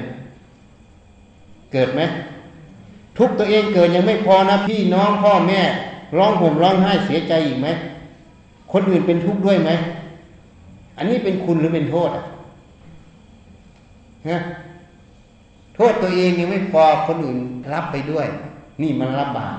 [1.72, 2.00] เกิดไหม
[3.18, 5.61] ทุกตัวเองเกิดยังไม่พอนะพี่น้องพ่อแม่
[6.16, 7.68] ร้องห่มร้องไห้เสียใจอีกไหม
[8.72, 9.70] คนอื่นเป็นทุกข์ด้วยไหม
[10.96, 12.24] อันนี้เป็นคุณหรือเป็นโทษอะ
[14.29, 14.38] ฮะ
[15.77, 17.38] โทษตัวเองยังไม่พอคนอื่น
[17.72, 18.27] รับไปด้วย
[18.83, 19.57] นี่มันรับบาป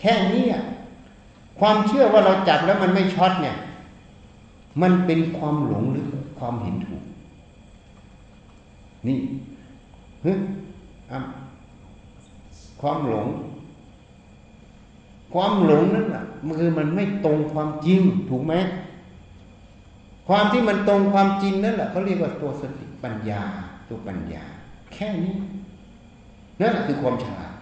[0.00, 0.62] แค่นี้อะ
[1.58, 3.56] ความเชื่อว่าเราจับแล้วมันไม่ช็อตเนี่ย
[4.82, 6.06] มันเป็นความหลงหรือ
[6.38, 7.02] ความเห็นถูก
[9.06, 9.18] นี่
[10.24, 10.32] ฮึ
[11.12, 11.18] อะ
[12.80, 13.28] ความหลง
[15.32, 18.54] ความหลงนั่นอะมันคือมันไม่ตรงความจริงถูกไหม
[20.28, 23.42] ความที่มันตรงความจริงนั่นแหละเขาเรียกว่าตัวสติปัญญา
[23.88, 24.44] ตัวปัญญา
[24.92, 25.34] แค่นี้
[26.60, 27.52] นั่นแหละคือความฉลาด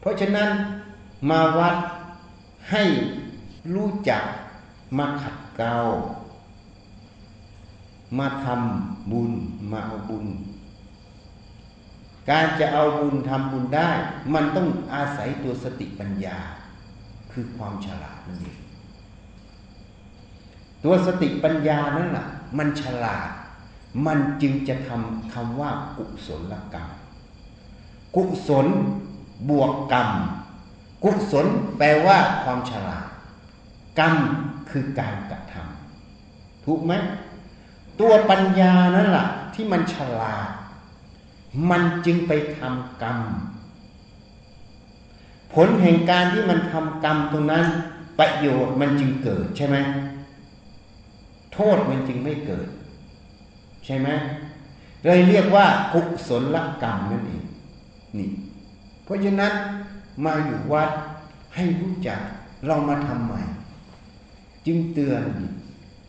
[0.00, 0.48] เพราะฉะนั้น
[1.30, 1.76] มาวัด
[2.70, 2.84] ให้
[3.74, 4.22] รู้จัก
[4.98, 5.76] มาขัดเกลา
[8.18, 9.32] มาทำบุญ
[9.72, 10.26] มาเอาบุญ
[12.30, 13.90] การจะเอาบุญทำบุญได้
[14.34, 16.38] มันต้องอาศัยตัวสติปัญญา
[17.32, 18.58] คือความฉลาดนั่นเอง
[20.84, 22.26] ตัวสติปัญญานั่นแหละ
[22.58, 23.28] มันฉลาด
[24.06, 26.88] มันจึงจะทำคำว่ากุศลกรรม
[28.16, 28.66] กุศล
[29.48, 30.08] บวกกรรม
[31.04, 31.46] กุศล
[31.78, 33.06] แปลว่าความฉลาด
[33.98, 34.14] กรรม
[34.70, 36.92] คือการกระทำถูกไหม
[38.00, 40.48] ตัวปัญญานั่นแหละที่มันฉลาด
[41.70, 43.18] มันจึงไปทำกรรม
[45.52, 47.64] ผลแห่งการที่มันทำกรรมตรงนั้น
[48.18, 49.76] ประโยชน์มันจึงเกิดใช่ไหม
[51.54, 52.68] โทษมันจึงไม่เกิด
[53.84, 54.08] ใช่ไหม
[55.04, 57.44] เลยเรียกว่ากุศลกรรมนั่นเอง
[58.18, 58.30] นี่
[59.04, 59.52] เพราะฉะนั้น
[60.24, 60.90] มาอยู่วัด
[61.54, 62.20] ให้รู้จัก
[62.66, 63.40] เรามาทำใหม่
[64.66, 65.22] จึงเตือน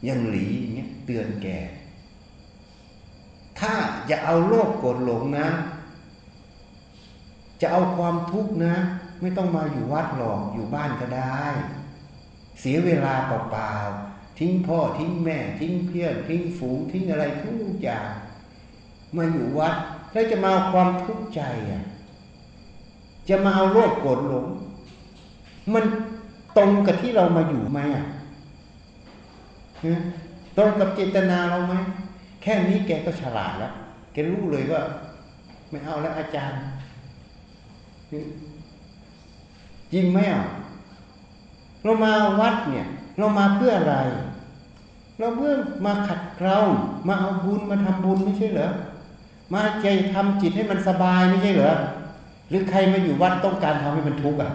[0.06, 1.48] อย่างหลีเงี้ยเตือนแก
[3.62, 3.74] ถ้า
[4.10, 5.48] จะเอาโลภโกรธหลงนะ
[7.62, 8.76] จะเอาความทุกข์นะ
[9.22, 11.44] ไม่ต้องมาอยู่วัดหรอกอยู่บ้านก็ได้
[12.60, 18.08] เสียเวลาเปล่าๆทิ้งพ่อทิ้งแม่ทิ้งเพื่อนทิ้งฝูงทิ้งอะไรทุกอย่าง
[19.16, 19.76] มาอยู่วัด
[20.12, 21.84] แล้วจะมาเอาความทุกข์ใจอะ
[23.30, 24.46] จะมาเอาโลภโกรธหลง
[25.74, 25.86] มัน
[26.58, 28.06] ตรงกับที่เรามาอยู่ไหมอะ
[29.86, 30.00] ฮะ
[30.58, 31.76] ตรงกับเจตนาเราไหม
[32.42, 33.74] แค่นี้แกก็ฉลาดแล้ว
[34.14, 34.82] แกรู้เลยว่า
[35.70, 36.62] ไม่เอาแล้วอาจารย์
[39.94, 40.46] จริงไหมอะ
[41.84, 43.96] เรามาวัดเนี่ย เรามาเพื่ออะไร
[45.20, 45.54] เราเพื่อ
[45.86, 46.58] มาขัดเกลา
[47.08, 48.72] มาเอาบุญมาทำบุญไม่ใช่เหรอ
[49.54, 51.74] มาใจทำจิตให้มันสบายไม่ใช่เหรอ
[52.50, 54.52] หรือใครมาอยู่วัดต้องการทำให้มันทุกข์อะ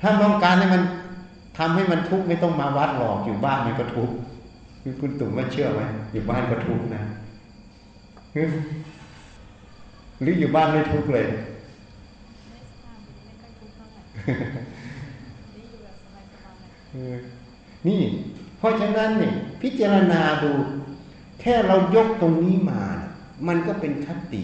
[0.00, 0.82] ถ้าต้องการให้มัน
[1.58, 4.14] ทำให้มันทุกข์ไม่ต้องมาวัดหรอกอยู่บ้านมันก็ทุกข์
[5.00, 5.80] คุณตุ่มว่าเชื่อไหม
[6.12, 7.02] อยู่บ้านก็ทุกข์นะ
[10.22, 14.00] หรืออยู่บ้านไม่ทุกข์เลยไม่ทราบไม่ค่อยทุกข์เท่าไหร่
[15.56, 17.16] นี่อยู่แบบสบายๆเออ
[17.86, 18.00] นี่
[18.58, 20.52] เพราะฉะนั้นเนี่ยพิจารณาดู
[21.40, 23.10] แค่เรายกตรงนี้มาน่ะ
[23.46, 24.42] มันก็เป็นคติ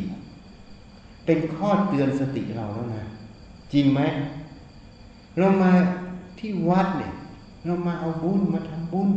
[1.26, 3.04] เป็นข้อเตือนสติเราแล้วนะ
[3.72, 4.00] จริงไหม
[5.38, 5.72] เรามา
[6.38, 7.12] ที่วัดเนี่ย
[7.66, 9.10] เรามาเอาบุญมาทำบุญ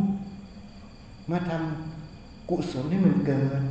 [1.32, 3.64] มาทำกุศลให้มันเกิน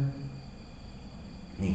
[1.62, 1.74] นี่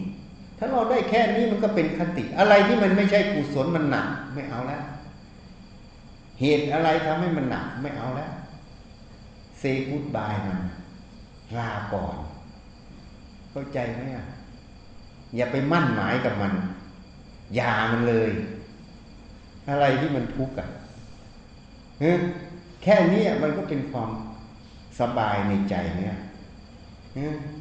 [0.58, 4.84] ถ้าเราได้แค่นี้มันก็เป็นคติ อะไรที่มันไม่ใช่กุศลมันหนักไม่เอาแล้ว
[6.42, 8.32] เหตุอะไรทำให้มันหนักไม่เอาแล้ว
[9.60, 10.60] เซกูดบายมัน
[11.58, 12.16] ลาก่อน
[13.52, 14.26] เข้าใจไหมอะ
[15.36, 16.54] อย่าไปมั่นหมายกับมัน
[17.56, 18.32] อย่ามันเลย
[19.70, 20.68] อะไรที่มันทุกข์อะ
[22.84, 24.10] แค่นี้มันก็เป็นความ
[25.00, 26.18] สบายในใจเนี่ย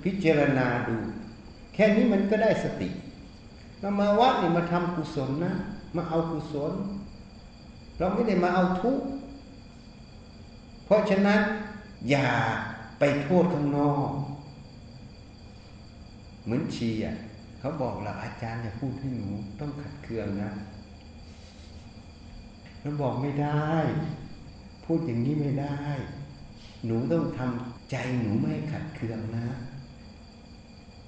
[0.05, 0.97] พิจารณาดู
[1.75, 2.89] แค่นี้มันก็ได้สติ
[3.81, 5.55] เรามาวัดนี่มาทำกุศลนะ
[5.97, 6.73] มาเอากุศล
[7.99, 9.07] เราไม่ได้มาเอาทุกข์
[10.85, 11.41] เพราะฉะนั้น
[12.11, 12.29] อย่า
[12.99, 14.11] ไปโทษข้างนอก
[16.45, 17.17] เหมือนชีอะ
[17.59, 19.29] เขาบอกเราอาจารย์อย่าพูดให้หนู
[19.61, 20.51] ต้องขัดเคืองนะ
[22.81, 23.69] เราบอกไม่ได้
[24.85, 25.79] พูดอย่างนี้ไม่ได้
[26.85, 29.47] หนูต้องทำใจหนูไม่ให้ขัดเคืองนะ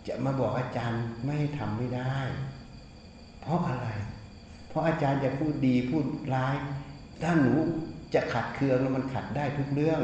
[0.06, 2.16] จะมาบอกอาจารย์ไม่ให้ทำไม่ได้
[3.40, 3.88] เพราะอะไร
[4.68, 6.04] เพราะอาจารย์จะพูดดีพูด
[6.34, 6.56] ร้าย
[7.22, 7.52] ถ้าหนู
[8.14, 10.00] จะขัดเคืองแล้วมันขัดได้ทุกเรื่อง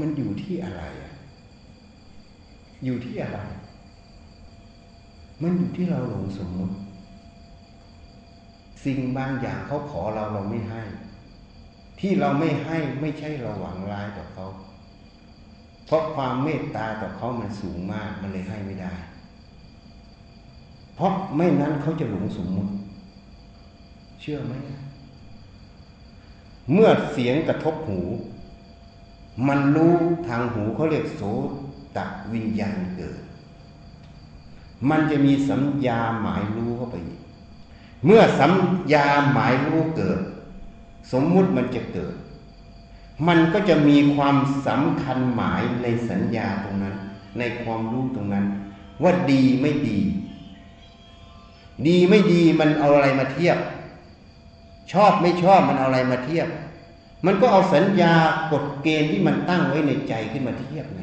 [0.00, 1.12] มันอยู่ที่อะไรอะ
[2.84, 3.40] อยู่ที่อะไร
[5.42, 6.76] มันอยู่ที่เราหลงสมมติ
[8.84, 10.82] สิ่งบางอย่างเขาขอเราเราไม่ให้
[12.00, 14.46] ที่เราไม่ให้ไม่ใช่เราหวังร้ายต่อเขา
[15.86, 18.94] เพราะความเมตตาต่อเขามันสูงมากมันเลยให้ไม่ได้
[20.96, 22.72] เพราะไม่นั้นเขาจะหลงสมมุติ
[24.20, 24.54] เชื่อไหม
[26.72, 28.00] เมื่อเสียงกระทบหู
[29.48, 29.96] มันรู้
[30.28, 31.22] ทางหูเขาเรียกโส
[31.96, 31.98] ต
[32.32, 33.20] วิญญาณเกิด
[34.90, 36.96] มันจะมีสัญญาหมายรู้เข้าไป
[38.04, 38.52] เมื่อสัญ
[38.92, 40.18] ญาหมายรู้เกิด
[41.12, 42.14] สมมุติมันจะเกิด
[43.28, 46.96] มันก็จะมีความสำคัญหมายในสัญญาตรงนั้น
[47.38, 48.46] ในความรู้ตรงนั้น
[49.02, 49.98] ว่าดีไม่ดี
[51.86, 53.58] ดีไม่ดีมันเอาอะไรมาเทียบ
[54.92, 56.48] ชอบไม่ชอบมันเอาอะไรมาเทียบ
[57.26, 58.12] มันก็เอาสัญญา
[58.52, 61.00] กฎเกณฑ์ที่มันตั้งไว้ในใจขึ้นมาเทียบไง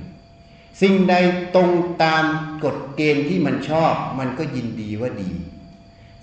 [0.82, 1.16] สิ่งใด
[1.56, 1.70] ตรง
[2.04, 2.24] ตาม
[2.64, 5.32] กฎเกณฑ์ที่มันชอบ มันก็ยินดีว่าดี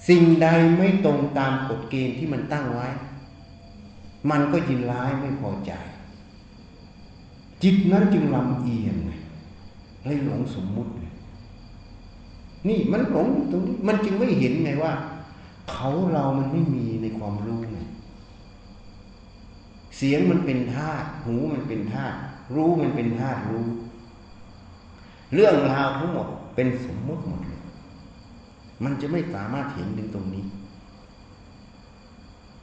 [0.09, 2.89] สิ่งใดไม่ตรงตามกฎเกณฑ์ที่มันตั้งไว้
[4.31, 5.73] มันก็ยินร้ายไม่พอใจ
[7.63, 9.11] จิตนั้นจึงลำเอียงไง
[10.05, 10.91] เลยหลงสมมุติ
[12.69, 14.93] นี่มันหลงตรงนี้มันจึงไม่เห็นไงว่า
[15.71, 17.79] เขาเรามันไม่มีในความรู้ไง
[19.97, 22.17] เสียงมันเป็นธาตุหูมันเป็นธาตุ
[22.55, 23.67] รู้มันเป็นธาตุรู้
[25.35, 27.61] เรื่องราวทั้งหมดเป็นสมมุติหมดเลย
[28.85, 30.45] มันจะไม่สามารถเห็นถึงตรงนี้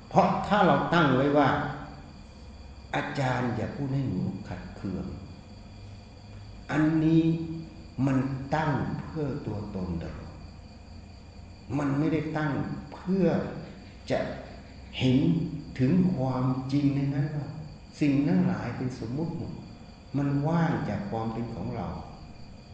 [0.10, 1.50] เพราะถ้าเราตั้งไว้ว่า
[2.96, 5.06] อาจารย์อย่าพูดให้หนูขัดเคือง
[6.72, 7.24] อันนี้
[8.06, 8.18] มัน
[8.56, 8.72] ตั้ง
[9.06, 10.34] เพื่อตัวตนตลอด
[11.78, 12.52] มันไม่ได้ตั้ง
[12.94, 13.28] เพื่อ
[14.12, 14.20] จะ
[15.00, 15.18] เห็น
[15.80, 17.48] ถึงความจริงในนั้นว่า
[18.00, 19.54] สิ่งนั้นหลายเป็นสมมุติหมด
[20.18, 21.88] มันว่างจากความเป็นของเรา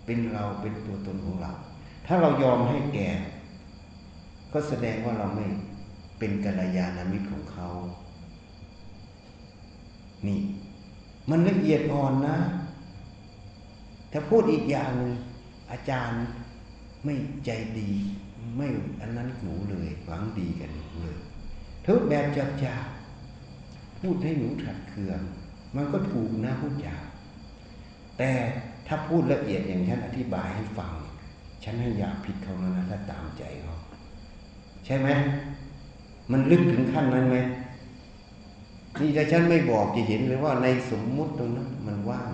[0.06, 1.52] เป็นเราเป็นตัวตนของเรา
[2.06, 3.10] ถ้าเรายอมให้แก่
[4.54, 5.46] ก็แสดงว่าเราไม่
[6.17, 7.69] เป็นกัลยาณมิตรของเขา
[10.28, 10.41] นี่
[11.30, 12.38] มันละเอียดอ่อนนะ
[14.12, 15.13] ถ้าพูดอีกอย่างหนึ่ง
[15.71, 16.23] อาจารย์
[17.04, 17.49] ไม่ใจ
[17.80, 17.91] ดี
[18.58, 18.67] ไม่
[19.02, 21.17] อันนั้นหนูเลยหวังดีกันหนูเลย
[21.86, 22.76] ทุกแบบจับจา
[23.99, 25.21] พูดให้หนูถัดเคือง
[25.76, 26.97] มันก็ถูกนะพูดจา
[28.17, 28.32] แต่
[28.88, 30.93] ถ้าพูดละเอียดอย่างฉันอธิบายให้ฟัง
[31.63, 33.76] ฉันให้อยากผิดเขาแล้วนะถ้าตามใจเขา
[34.86, 35.08] ใช่ไหม
[36.32, 37.38] มันลึกถึงขั้นนั้นไหม
[39.00, 42.32] นี่ถ้าฉันไม่บอกจะเห็นเลยว่าในสมมุติตรงนั้น มันว่าง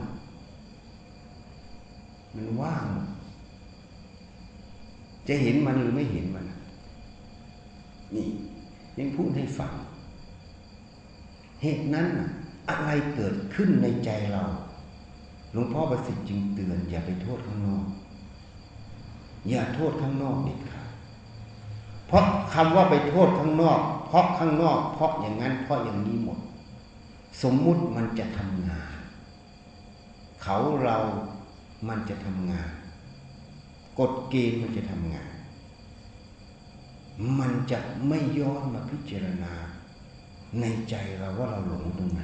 [2.36, 2.86] มันว่าง
[5.28, 6.46] จะเห็นมันหรือไม่เห็นมัน
[8.16, 8.28] นี่
[8.98, 9.74] ยังพูดให้ฟัง
[11.62, 12.08] เหตุนั้น
[12.70, 14.44] อะไรเกิดขึ้นในใจเรา
[15.52, 17.86] หลวงพ่อประสิทธิ์จึงเตือน อย่าไปโทษข้างนอก
[19.50, 20.79] อย่าโทษข้างนอกเด็ดขาด
[22.10, 26.40] เพราะคำว่าไปโทษข้างนอก เพราะข้างนอก เพราะอย่างนั้น เพราะอย่างนี้หมด
[27.42, 28.98] สมมุติมันจะทำงาน
[30.44, 30.98] เขาเรา
[31.88, 32.72] มันจะทำงาน
[34.00, 35.32] กฎเกณฑ์มันจะทำงาน
[37.40, 39.54] มันจะไม่ย้อนมาพิจารณา
[40.60, 42.22] ในใจเราว่าเราหลงตรงไหน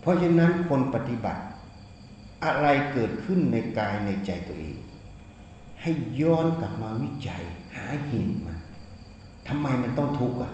[0.00, 1.42] เพราะฉะนั้นคนปฏิบัติ
[2.44, 4.76] อะไรเกิดขึ้นในกายในใจตัวเอง
[5.82, 7.44] ให้ย้อนกลับมาวิจัย
[7.78, 8.58] หาเหตุมัน
[9.48, 10.52] ทำไมมันต้องทุกข์อะ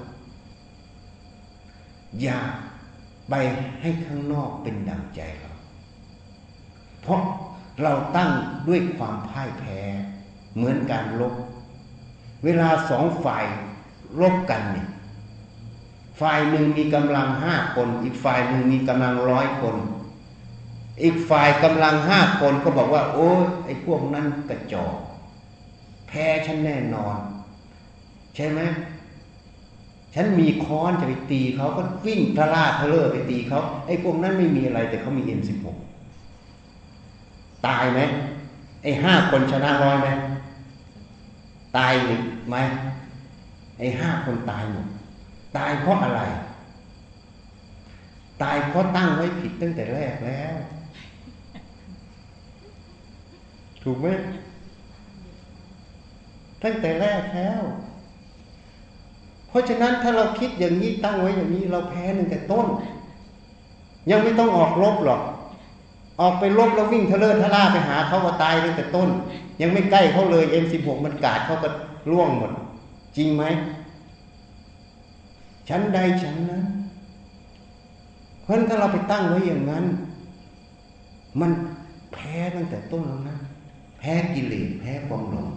[2.23, 2.39] อย่า
[3.31, 3.35] ไป
[3.81, 5.53] ให้ข้างนอกเป็นดังใจเรา
[7.03, 7.21] เพราะ
[7.83, 8.31] เราตั้ง
[8.69, 9.81] ด้วยความพ่ายแพ้
[10.55, 11.35] เหมือนการลบ
[12.45, 13.45] เวลาสองฝ่าย
[14.21, 14.89] รบกันเนี่ย
[16.21, 19.77] ฝ่ายหนึ่งมีกำลังห้าคน อีกฝ่ายหนึ่งมีกำลังร้อยคน
[21.03, 24.95] อีกฝ่ายกำลังห้าคนก็บอกว่า โอ้ยไอ้พวกนั้นกระจอก
[26.15, 27.17] พ้ฉันแน่นอน
[28.35, 28.61] ใช่ไหม
[30.15, 35.77] ฉันมีค้อนจะไปตีเขาก็วิ่งทะล่าทะเลอไปตีเขาไอ้พวกนั้นไม่มีอะไรแต่เขามีเอ็มสิบหก
[37.67, 38.01] ตายไหม
[38.83, 40.09] ไอ้ห้าคนชนะร้อยไหม
[41.77, 42.57] ตายหรือไหม
[43.79, 44.87] ไอ้ห้าคนตายหมด
[45.57, 46.23] ตายเพราะอะไร
[48.43, 50.55] ตายเพราะตั้งไว้ผิดตั้งแต่แรกแล้ว
[53.83, 54.07] ถูกไหม
[56.65, 57.63] ตั้งแต่แรกแล้ว
[59.49, 62.67] เพราะฉะนั้นถ้าเราคิดอย่างนี้ตั้งไว้อย่างนี้ เราแพ้ตั้งแต่ต้น
[64.11, 65.21] ยังไม่ต้องออกรบหรอก
[66.21, 69.09] ออกไปรบแล้ววิ่งทะเลทะล่าไปหาเขาก็ตายตั้งแต่ต้น
[69.61, 71.69] ยังไม่ใกล้เขาเลย M16 มันกาดเขาก็
[72.11, 72.53] ล่วงหมด
[73.17, 73.45] จริงไหม
[75.69, 76.63] ชั้นใดชั้นนั้น
[78.43, 79.85] เพราะฉะนั้นถ้าเราไปตั้งไว้อย่างนั้น
[81.41, 81.51] มัน
[82.13, 83.39] แพ้ตั้งแต่ต้นแล้วนะ
[83.99, 85.49] แพ้กิเลสแพ้ความหลง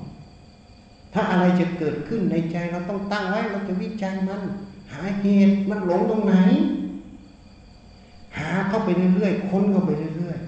[1.19, 4.41] ถ้าอะไรจะเกิดขึ้นในใจเราต้องตั้งไว้เราจะวิจัยมัน
[4.91, 6.35] หาเหตุมันหลงตรงไหน
[8.37, 10.39] หาเข้าไปเรื่อยๆค้นเข้าไปเรื่อย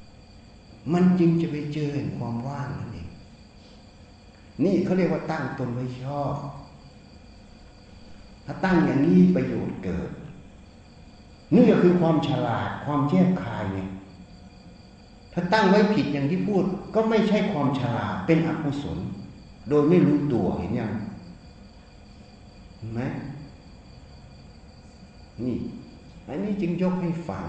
[0.00, 3.08] ๆมันจึงจะไปเจอเห็นความว่างนั่นเอง
[4.64, 6.34] นี่เขาเรียกว่าตั้งตนไว้ชอบ
[8.46, 10.10] ถ้าตั้งอย่างนี้ประโยชน์เกิด
[11.54, 13.80] นี่ก็คือความฉลาดความแยกคายไง
[15.32, 19.00] ถ้าตั้งไว้ผิดอย่างที่พูดก็ไม่ใช่ความฉลาดเป็นอกุศล
[19.68, 20.92] โดยไม่รู้ตัวเห็นยัง
[22.76, 23.00] เห็นไหม
[25.44, 25.56] นี่
[26.26, 27.46] อันนี้จึงยกให้ฟัง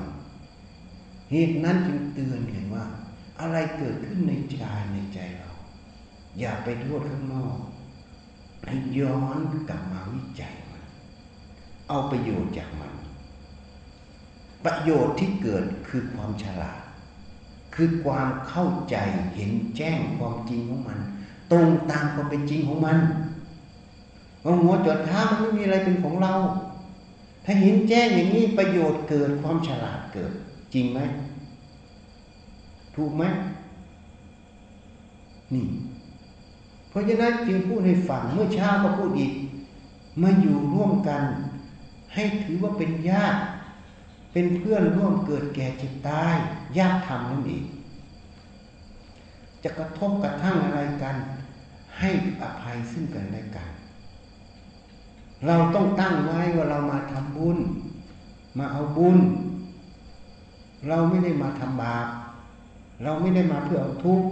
[1.32, 2.86] เหตุนั้นจึงเตือนเห็นว่า
[3.40, 5.50] อะไรเกิดขึ้นในใจในใจเรา
[6.40, 7.58] อย่าไปโทษข้างนอก
[8.66, 10.84] ให้ย้อนกลับมาวิจัยมัน
[11.88, 12.94] เอาประโยชน์จากมัน
[14.66, 16.82] ประโยชน์ที่เกิดคือความฉลาด
[17.76, 18.96] คือความเข้าใจ
[19.36, 21.00] เห็นแจ้งความจริงของมัน
[21.52, 22.98] ตรงตามความเป็นจริงของมัน
[24.44, 26.34] ว่าหัวจดเท้ามันไม่มีอะไรเป็นของเรา
[27.46, 30.32] ถ้าเห็นแจ้งอย่างนี้ประโยชน์เกิดความฉลาดเกิด
[30.74, 31.00] จริงไหม
[32.96, 33.24] ถูกไหม
[35.54, 35.66] นี่
[36.90, 39.34] เพราะฉะนั้นจึงพูดให้ฟังเมื่อเช้าก็พูดอีก
[40.22, 41.24] มาอยู่ร่วมกัน
[42.14, 43.40] ให้ถือว่าเป็นญาติ
[44.34, 46.36] เป็นเพื่อนร่วมเกิดแก่เจ็บตาย
[46.78, 47.64] ญาติธรรมนั่นเอง
[49.64, 51.16] จะกระทบกระทั่งอะไรกัน
[52.00, 52.10] ให้
[52.42, 53.70] อภัยซึ่งกันและกัน
[55.46, 57.58] เราต้องตั้งไว้ว่าเรามาทำบุญ
[58.58, 59.18] มาเอาบุญ
[60.88, 62.08] เราไม่ได้มาทำบาป
[63.04, 64.28] เราไม่ได้มาเพื่อเอาทุกข์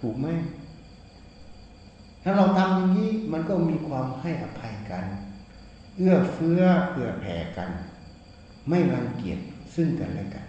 [0.00, 0.26] ถูกไหม
[2.22, 5.04] ถ้าเราทำอย่างนี้มันก็มีความให้อภัยกัน
[5.96, 7.70] เอื้อเฟื้อเผื่อแผ่กัน
[8.68, 9.38] ไม่รังเกียจ
[9.74, 10.46] ซึ่งกันและกัน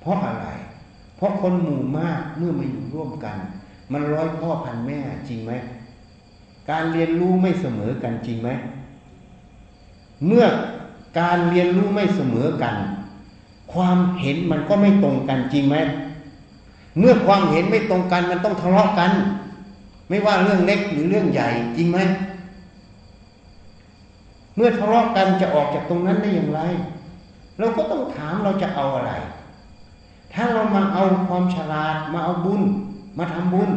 [0.00, 0.46] เพราะอะไร
[1.16, 3.38] เพราะคนหมู่มากเมื่อมาอยู่ร่วมกัน
[3.92, 5.52] มันร้อยพ่อพันแม่จริงไหม
[6.70, 8.48] การเรียนรู้ไม่เสมอกันจริงไหม
[10.26, 10.44] เมื่อ
[11.20, 12.74] การเรียนรู้ไม่เสมอกัน
[13.72, 15.76] ความเห็นมันก็ไม่ตรงกันจริงไหม
[16.98, 19.12] เมื่อความเห็นไม่ตรงกันมันต้องทะเลาะกัน
[20.08, 21.98] ไม่ว่าเรื่องเล็กหรือเรื่องใหญ่จริงไหม
[24.56, 26.60] เมื่อทะเลาะกันจะออกจากตรงนั้นได้อย่างไร
[27.58, 29.12] เราก็ต้องถามเราจะเอาอะไร
[30.32, 32.62] ถ้าเรามาเอาความฉลาดมาเอาบุญ
[33.18, 33.70] มาทำบุญ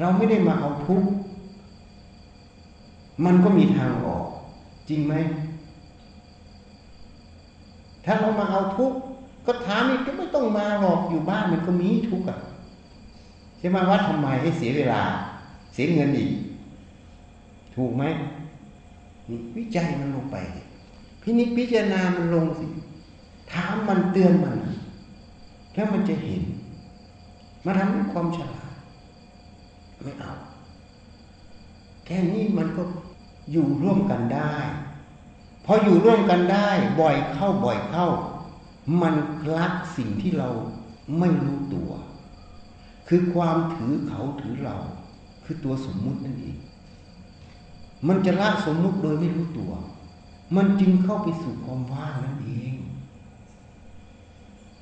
[0.00, 1.08] เราไม่ได้มาเอาทุกข์
[3.24, 4.24] มันก็มีทางออก
[4.88, 5.14] จริงไหม
[8.04, 8.98] ถ้าเรามาเอาทุกข์
[9.46, 12.38] ก็ถามอีกก็ไม่ต้องมาหรอกอยู่บ้านมันก็มีทุกข์อะ
[13.58, 15.02] ใช่ไหมว่าทำไมให้เสียเวลา
[15.72, 16.30] เสียเงินอีก
[17.74, 18.02] ถูกไหม
[19.28, 20.36] นี่วิจัยมันลงไป
[21.22, 22.66] พินิจพิจารณามันลงสิ
[23.52, 24.56] ถามมันเตือนมัน
[25.74, 26.42] แล้วมันจะเห็น
[27.66, 28.72] มาทำด้ความฉลาด
[30.02, 30.32] ไม่เอา
[32.04, 32.82] แค่นี้มันก็
[33.52, 34.54] อยู่ร่วมกันได้
[35.64, 36.68] พออยู่ร่วมกันได้
[37.00, 38.06] บ่อยเข้าบ่อยเข้า
[39.00, 39.14] มัน
[39.56, 40.48] รักสิ่งที่เรา
[41.18, 41.90] ไม่รู้ตัว
[43.08, 44.76] คือความถือเขาถือเรา
[45.44, 46.56] คือตัวสมมุตินั่นเอง
[48.08, 49.72] มันจะละสมมุติโดยไม่รู้ตัว
[50.56, 52.75] มันจึงเข้าไปสู่ความว่างนั่นเอง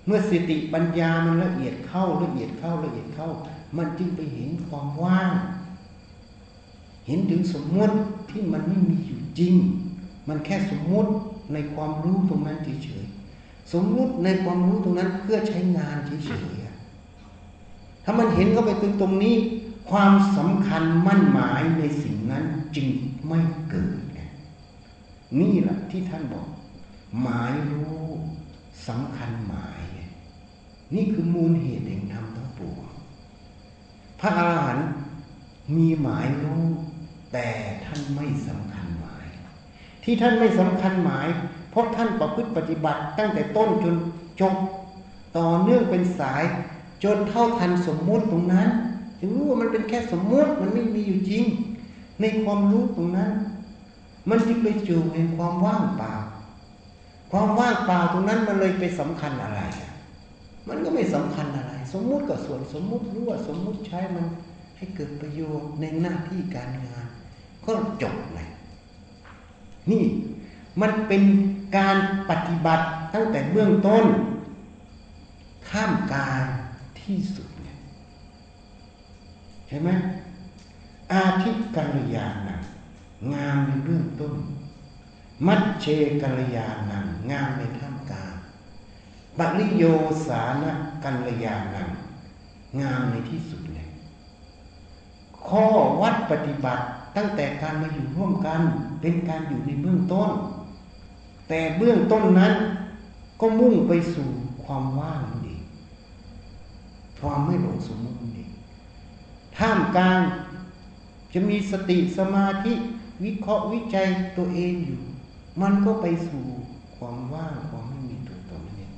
[0.07, 3.29] เมื่อสติปัญญามันละเอียดเข้าละเอียดเข้าละเอียดเข้า
[3.77, 5.33] มันจึงไปเห็นความว่าง
[7.07, 7.95] เห็นถึงสมมุติ
[8.31, 9.55] ที่มันไม่มีอยู่จริง
[10.29, 11.11] มันแค่สมมุติ
[11.53, 19.37] ในความรู้ตรงนั้นเฉยๆสมมุติในความรู้ตรงนั้นเพื่อใช้งานเฉยๆถ้ามันเห็นเข้าไปตรงตรงนี้
[19.91, 22.45] ความสำคัญมั่นหมายในสิ่งนั้น
[22.77, 22.89] จึง
[23.27, 23.39] ไม่
[23.71, 24.05] เกิด
[25.41, 26.49] นี่แหละที่ท่านบอก
[27.23, 28.03] หมายรู้
[28.89, 29.74] สำคัญหมาย
[30.95, 32.85] นี่คือมูลเหตุแห่งธรรมทั้งปวง
[34.21, 34.87] พระอาหารหันต์
[35.77, 36.65] มีหมายรู้
[37.33, 37.47] แต่
[37.85, 39.25] ท่านไม่สำคัญหมาย
[40.05, 41.27] ที่ท่านไม่สำคัญหมาย
[41.71, 43.95] เพราะท่านประพฤติปฏิบัติตั้งแต่ต้นจน
[44.41, 44.55] จบ
[45.37, 46.43] ต่อเนื่องเป็นสาย
[47.05, 48.69] จนเท่าทันสมมุติตรงนั้น
[49.21, 51.45] ถึงรู้ว่ามันเป็นแค่สมมุติมันไม่มีอยู่จริง
[52.21, 53.31] ในความรู้ตรงนั้น
[54.29, 56.15] มันจึงไปจูในความว่างเปล่า
[57.31, 59.94] ความว่างเปล่าตรงนั้นมันเลยไปสำคัญอะไรอะ
[60.69, 64.27] มันก็ไม่สำคัญอะไร สมมุติก็ส่วนสมมุติรู้ว่าสมมุติใช้มัน
[64.77, 67.07] ให้เกิดประโยชน์ในหน้าที่การงาน
[67.67, 68.49] ก็จบเลย
[69.91, 70.05] นี่
[70.81, 71.23] มันเป็น
[71.77, 71.97] การ
[72.31, 72.85] ปฏิบัติ
[73.15, 74.05] ตั้งแต่เบื้องต้น
[75.69, 76.45] ข้ามกลาร
[77.01, 77.79] ที่สุดเนี่ย
[79.67, 79.89] ใช่ไหม
[81.13, 82.61] อาทิกัลยาณัง
[83.35, 84.35] งามในเบื้องต้น
[85.47, 85.87] มัชเช
[86.23, 87.83] กัลยาณังงามในท
[89.39, 89.85] ปริโย
[90.27, 90.73] สานะ
[91.05, 91.89] กัลยาณัง
[92.81, 93.89] งามในที่สุดเลย
[95.49, 95.65] ข้อ
[96.01, 96.83] วัดปฏิบัติ
[97.17, 98.61] ตั้งแต่การมาอยู่ร่วมกัน
[99.01, 100.31] เป็นการอยู่ในเบื้องต้น
[101.49, 102.55] แต่เบื้องต้นนั้น
[103.41, 104.29] ก็มุ่งไปสู่
[104.65, 105.63] ความว่างนั่นเอง
[107.21, 108.51] ความไม่หลงสมมุตินั่นเอง
[109.57, 110.21] ท่ามกลาง
[111.33, 112.73] จะมีสติสมาธิ
[113.25, 114.07] วิเคราะห์วิจัย
[114.37, 115.01] ตัวเองอยู่
[115.61, 116.45] มันก็ไปสู่
[116.97, 118.93] ความว่างความไม่มีตัวตนนั่นเอง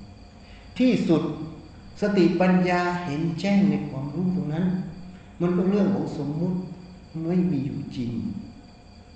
[0.78, 1.22] ที่สุด
[2.00, 4.66] สติปัญญาเห็นแจ้งในความรู้ตรงนั้น
[5.40, 6.58] มันก็นเรื่องของสมมุติ
[7.26, 8.12] ไม่มีอยู่จริง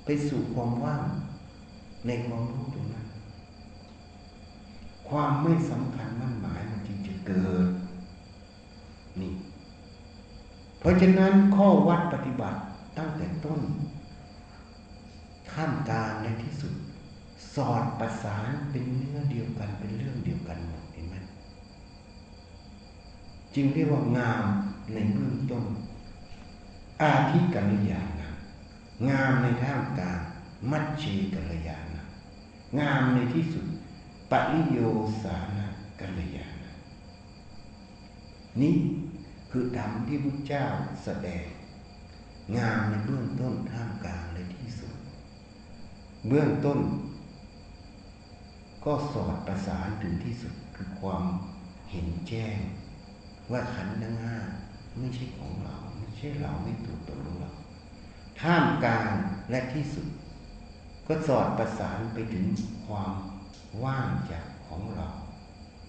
[0.05, 1.07] ไปสู่ความว่าง
[2.07, 3.07] ในความรู้ตรงนั้น
[5.09, 7.69] ความไม่สำคัญมั่นหมายมันจึงจะเกิด
[9.21, 9.33] นี่
[10.79, 12.59] เพราะฉะนั้นข้อวัดปฏิบัติ
[12.99, 13.61] ตั้งแต่ต้น
[15.53, 16.75] ข้ามกลางในที่สุด
[17.55, 20.80] สอดประสานเป็นเนื้อเดียวกันเป็นเรื่องเดียวกันหมด
[23.55, 24.45] จึงเรียกว่างาม
[24.93, 25.65] ในเบื้องต้น
[27.03, 28.23] อาทิกัลยาณ
[29.09, 30.21] งามในท่ามกลาง
[30.71, 31.97] มัชชีกัลยาณ
[32.79, 33.67] งามในที่สุด
[34.31, 34.79] ปริโย
[35.23, 35.67] สานะ
[36.01, 36.65] กัลยาณ
[38.61, 38.77] นี่
[39.51, 40.65] คือธรรมที่พระเจ้า
[41.05, 41.45] แสดง
[42.57, 44.95] งามในเบื้องต้นท่ามกลางในที่สุด
[46.29, 46.79] เบื้องต้น
[48.85, 51.25] ก็สอดประสานถึงที่สุดคือความ
[51.91, 52.59] เห็นแจ้ง
[53.51, 54.37] ว่าขันธ์ทั้งห้า
[54.99, 57.53] ไม่ใช่ของเรา ไม่ใช่เราไม่ตัวตนของเรา
[58.41, 59.13] ท่ามกลาง
[59.51, 60.09] และที่สุด
[61.07, 62.45] ก็สอดประสานไปถึง
[62.87, 63.15] ความ
[63.85, 65.09] ว่างจากของเรา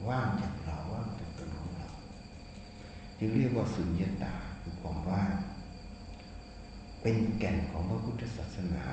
[0.09, 1.89] ว่างจากเราว่างจากตนของเรา
[3.18, 5.34] จึงเรียกว่าสุญญตาคือความว่าง
[7.01, 8.86] เป็นแก่นของพระพุทธศาสนา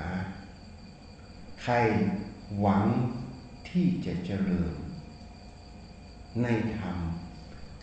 [1.63, 1.73] ใคร
[2.59, 2.85] หวัง
[3.69, 4.73] ที่จะเจริญ
[6.43, 6.47] ใน
[6.77, 6.97] ธรรม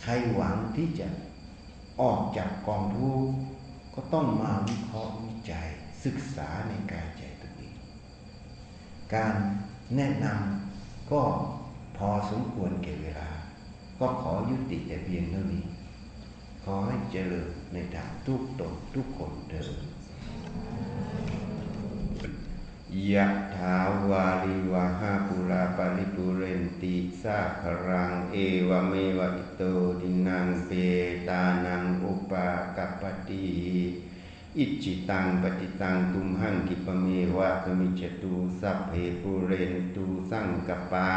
[0.03, 1.09] ใครหวังที่จะ
[2.01, 3.35] ออกจากกองทุกข์
[3.95, 5.69] ก็ต้องมาวิเคราะห์วิจัย
[6.05, 7.77] ศึกษาในกายใจตัวเอง
[9.15, 9.35] การ
[9.97, 11.23] แนะนำก็
[11.97, 13.31] พอสมควรเก็บเวลา
[13.99, 15.65] ก็ขอยุติแต่เพียงเท่านี้
[16.65, 19.75] ขอให้เจริญในธรรมทุกตนทุกคนเดิน
[23.13, 23.27] ยะ
[23.57, 23.77] ถา
[24.09, 28.37] วาริวหาปุราปริปุเรนติสาครังเอ
[28.69, 29.63] วเมวะอิโต
[30.01, 30.71] ดินังเป
[31.29, 33.47] ตานังอุปากัปปติ
[34.59, 38.93] อิจิตังปฏิตังตุมหังกิปเมวะสมิจจตุสัพเพ
[39.23, 41.11] ปุเรนตุสังกปา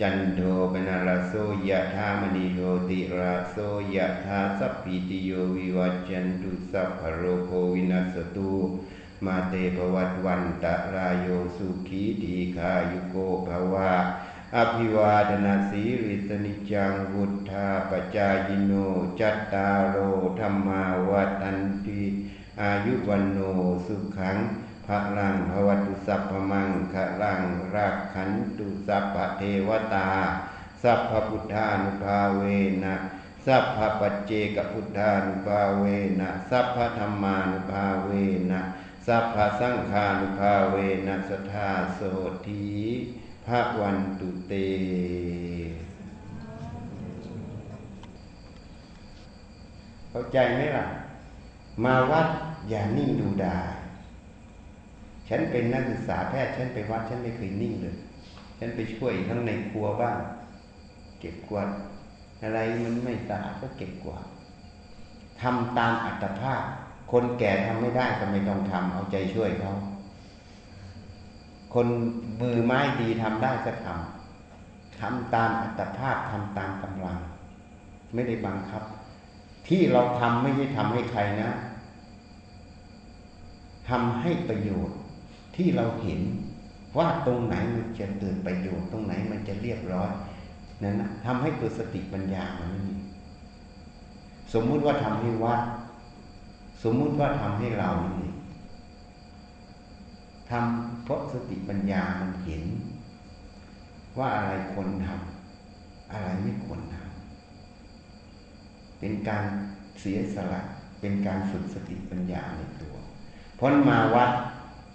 [0.00, 0.40] จันโด
[0.72, 1.32] ปนาลโส
[1.68, 3.56] ยะธามณีโยติราโส
[3.94, 8.52] ยะธาสัพพิติโยวิวัจันตุสัพพโรโควินัสตุ
[9.26, 13.16] มาเตภวัตวันตะรายโยสุขีทีขายุโก
[13.48, 13.92] ภวะ
[14.56, 18.72] อภิวาดนาสีริสนิจังวุธาปจายโน
[19.20, 19.96] จัตตาโอ
[20.40, 22.02] ธรรมาวัตันติ
[22.60, 23.38] อายุวันโน
[23.86, 24.36] สุขัง
[24.86, 27.42] พระลังภวตุสัพพมังคะลัง
[27.74, 30.10] รักขันตุสัพพเทวตา
[30.82, 32.42] สัพพพุทธานุภาเว
[32.84, 32.94] นะ
[33.46, 35.84] สัพพปัจเจกพุทธานุภาเว
[36.20, 38.10] นะสัพพธรรมานุภาเว
[38.50, 38.60] นะ
[39.06, 40.76] สัพพสังฆานุภาเว
[41.06, 42.00] นะสธาโส
[42.46, 42.64] ธี
[43.46, 44.52] ภาวันตุเต
[50.10, 50.86] เข้าใจไหมล่ะ
[51.84, 52.26] มาวัด
[52.68, 53.68] อย่านิ่งดูดาย
[55.28, 57.96] ฉันเป็นนักศึกษาแพทย์ฉันไปวัดฉันไม่เคยนิ่งเลย
[58.58, 60.18] ฉันไปช่วยทั้งในครัวบ้าง
[61.20, 61.68] เก็บกวาด
[62.42, 64.24] อะไรมันไม่สะอาดก็เก็บกวาด
[65.40, 66.62] ทำตามอัตภาพ
[67.12, 69.74] คนแก่ทำไม่ได้ก็ไม่ต้องทำเอาใจช่วยเขา
[71.74, 71.86] คน
[72.40, 77.18] มือไม้ดีทำได้ก็ทำทำตามอัตภาพทำตามกำลัง
[78.14, 78.82] ไม่ได้บังคับ
[79.68, 81.50] ที่เราทำไม่ใช่ทำให้ใครนะ
[83.88, 84.98] ทำให้ประโยชน์
[85.56, 86.20] ที่เราเห็น
[86.98, 90.10] ว่าตรงไหนมันจะเกิดประโยชน์ตรงไหนมันจะเรียบร้อย
[90.82, 92.80] นั่นนะทำให้ตัวสติปัญญามันไม่
[94.52, 95.60] สมมุติว่าทำให้วัด
[96.82, 98.30] สมมุติว่าทำให้เรานี่
[100.50, 102.64] ทำเพราะสติปัญญามันเห็น
[104.18, 109.44] ว่าอะไรควรทำอะไรไม่ควรทำเป็นการ
[110.00, 110.60] เสียสละ
[111.00, 112.94] เป็นการฝึกสติปัญญาในตัว
[113.64, 114.30] พราะมาวัด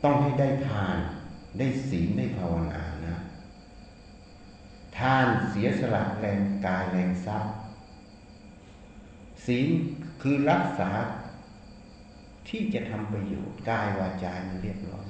[0.03, 0.97] ต้องให้ได้ทาน
[1.57, 3.17] ได้ศีลได้ภาวนานะ
[4.97, 7.53] ทานเสียสละแรงกายแรงทรัพย์
[9.45, 9.67] ศีล
[10.21, 10.89] คือรักษา
[12.49, 15.07] ที่จะทำประโยชน์กายวาจามันเรียบร้อย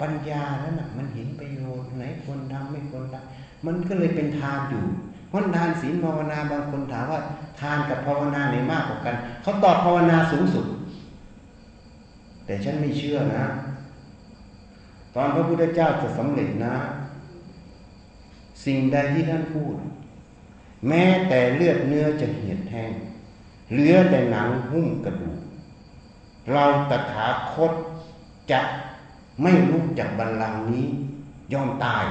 [0.00, 4.84] ปัญญาแล้วนะมันเห็นประโยชน์ไหนควรทำไม่ควรทำมันก็เลยเป็นทานอยู่
[5.28, 7.20] เพราะทานศีลภาวนาบางคนถามว่า
[7.60, 10.66] ทานกับภาวนาไหนมากกว่ากันเขาตอบภาวนาสูงสุด
[12.46, 13.44] แต่ฉันไม่เชื่อนะ
[15.14, 16.74] ตอนพระพุทธเจ้าจะสำเร็จนะ
[18.64, 19.74] สิ่งใดที่ท่านพูด
[20.88, 22.92] แม้แต่เลือดเนื้อจะเหี่ยดแห้ง
[23.72, 25.31] เหลือแต่หนังหุ้มกระดูก
[26.50, 27.72] เราตถาคต
[28.50, 28.60] จะ
[29.42, 30.86] ไม่รู้จากบัลลังก์นี้
[31.52, 32.04] ยอมตาย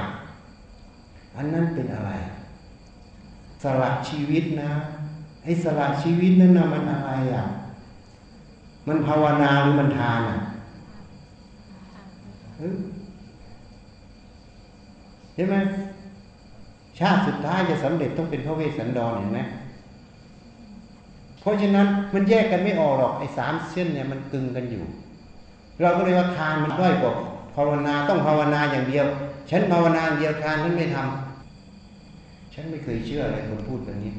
[1.36, 2.10] อันนั้นเป็นอะไร
[3.62, 4.70] สละชีวิตนะ
[5.44, 7.44] ไอ้สละชีวิตนั้นนะมันอะไรอะ
[8.86, 10.38] มันภาวนาหรือมันทานอะ
[15.34, 15.56] เห็นไหม
[16.98, 19.40] ชาติสุดท้ายจะสำเร็จต้องเป็นพระเวสสันดรเห็นไหม
[21.42, 24.84] เพราะฉะนั้นมันแยกกันไม่ออกหรอกไอ้สามเส้นเนี่ยมันกึงกันอยู่
[25.80, 27.12] เราก็เลยว่าทานมันด้อยกว่า
[27.54, 29.06] ภาวนาต้องภาวนาอย่างเดียว
[29.50, 34.12] ฉันภาวนาเดียวทานฉันไม่ทำฉันไม่เคยเชื่ออะไรคนพูดแบบนี้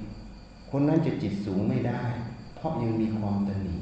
[0.72, 2.02] คนนั้นจะจิตสูงไม่ได้
[2.56, 3.76] เพราะยังมีความตนี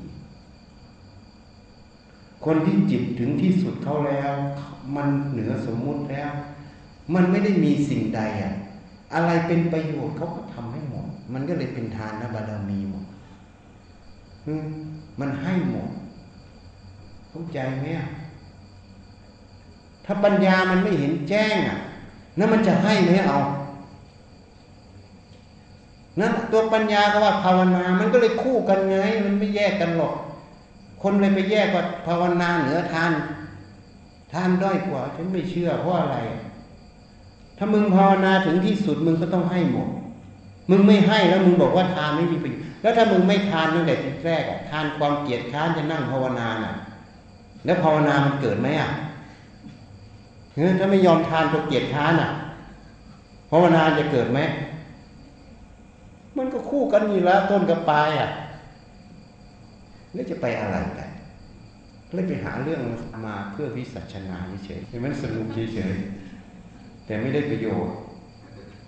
[2.45, 4.31] คนที่จิตถึงที่สุดเขาแล้ว
[4.95, 6.31] มันเหนือสมมุติแล้ว
[7.13, 8.53] มันไม่ได้มีสิ่งใดอะ
[9.13, 12.79] อะไรเป็นประโยชน์เขาก็ทำให้หมด มันก็เลยเป็นทานบารมี
[14.47, 14.65] มด
[15.19, 15.89] มันให้หมด
[17.29, 17.85] เข้าใจไหม
[20.05, 21.77] ถ้าปัญญามันไม่เห็นแจ้งอะ
[22.37, 23.37] นั่นมันจะให้ไหมเอา
[26.19, 30.15] นั่นตัวปัญญาก็ว่าภาวนา มันก็เลยคู่กันไง มันไม่แยกกันหรอก
[31.01, 33.11] คนเลยไปแยกว่าภาวนาเหนือทาน
[34.31, 36.17] ทานด้อยกว่า ฉันไม่เชื่อเพราะอะไร
[37.57, 39.89] ถ้ามึงภาวนาถึงที่สุดมึงก็ต้องให้หมด
[40.69, 46.73] มึงไม่ให้แล้วมึงบอกว่าทานไม่มีประโยชน์แล้วถ้ามึงไม่ทานตั้งแต่ทีแรกอะทานความเกลียดค้านจะนั่งภาวนาน่ะ
[47.65, 48.89] แล้วภาวนามันเกิดไหมอะ
[50.79, 52.29] ถ้าไม่ยอมทานตัวเกลียดค้านอะ
[53.51, 54.39] ภาวนาจะเกิดไหม
[56.37, 58.29] มันก็คู่กันอยู่แล้วต้นกับปลายอะ
[60.13, 61.09] แล้วจะไปอะไรกัน
[62.13, 62.81] เลยไปหาเรื่อง
[63.25, 67.95] มาเพื่อวิสัชนาเฉยๆมันสนุกเฉยๆแต่ไม่ได้ประโยชน์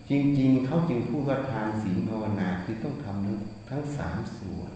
[0.10, 3.38] จริง ๆ เขาจึงพูดว่าทานศีลภาวนาคือต้องทำทั้ง
[3.70, 4.72] ทั้งสามส่วน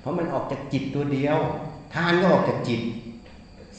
[0.00, 1.38] เพราะมันออกจากจิตตัวเดียว
[1.94, 2.80] ทานก็ออกจากจิต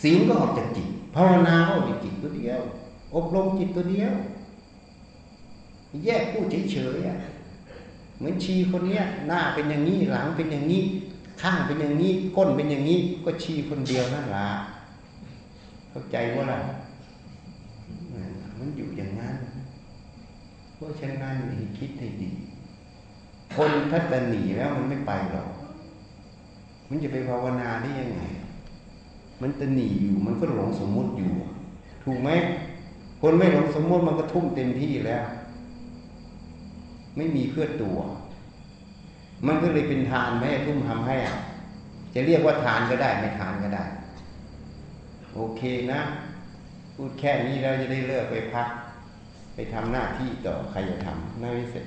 [0.01, 2.59] ศีลก็ออกจากจิต ภาวนาก็มีจิตตัวเดียว
[3.15, 4.13] อบรมจิตตัวเดียว
[6.05, 7.17] แยกพูดเฉยๆอะ
[8.17, 10.81] เหมือนชีคนเนี้ยหน้าเป็นอย่างนี้หลังเป็นอย่างนี้
[11.41, 14.47] ข้างเป็นอย่างนี้ ก้นเป็นอย่างนี้ ก็ชีคนเดียวนั่นละ
[15.89, 16.59] เข้าใจว่าล่ะ
[18.59, 19.11] มันอยู่อย่าง
[20.85, 22.31] ราะฉะนั้นให้คิดให้ดี
[23.55, 25.49] คนถ้าจะหนีแล้วมันไม่ไปหรอก
[26.89, 28.21] มันจะไปภาวนาได้ยังไง
[29.41, 31.33] มันจะหนีอยู่มันก็หลงสมมุติอยู่
[32.03, 32.29] ถูกไหม
[33.21, 35.25] คนไม่หลงสมมุติมันก็ทุ่มเต็มที่แล้ว
[37.15, 37.97] ไม่มีเพื่อตัว
[39.47, 41.37] มันก็เลยเป็นทานไม่ให้ทุ่มทำให้อะ
[42.13, 43.83] จะเรียกว่าทานก็ได้ ไม่ทานก็ได้
[45.33, 45.61] โอเค
[45.91, 46.01] นะ
[46.95, 48.67] พูดแค่นี้เราจะได้เลิกไปพัก
[49.55, 51.85] ไปทำหน้าที่ต่อใครจะทำหน้าที่เสร็จ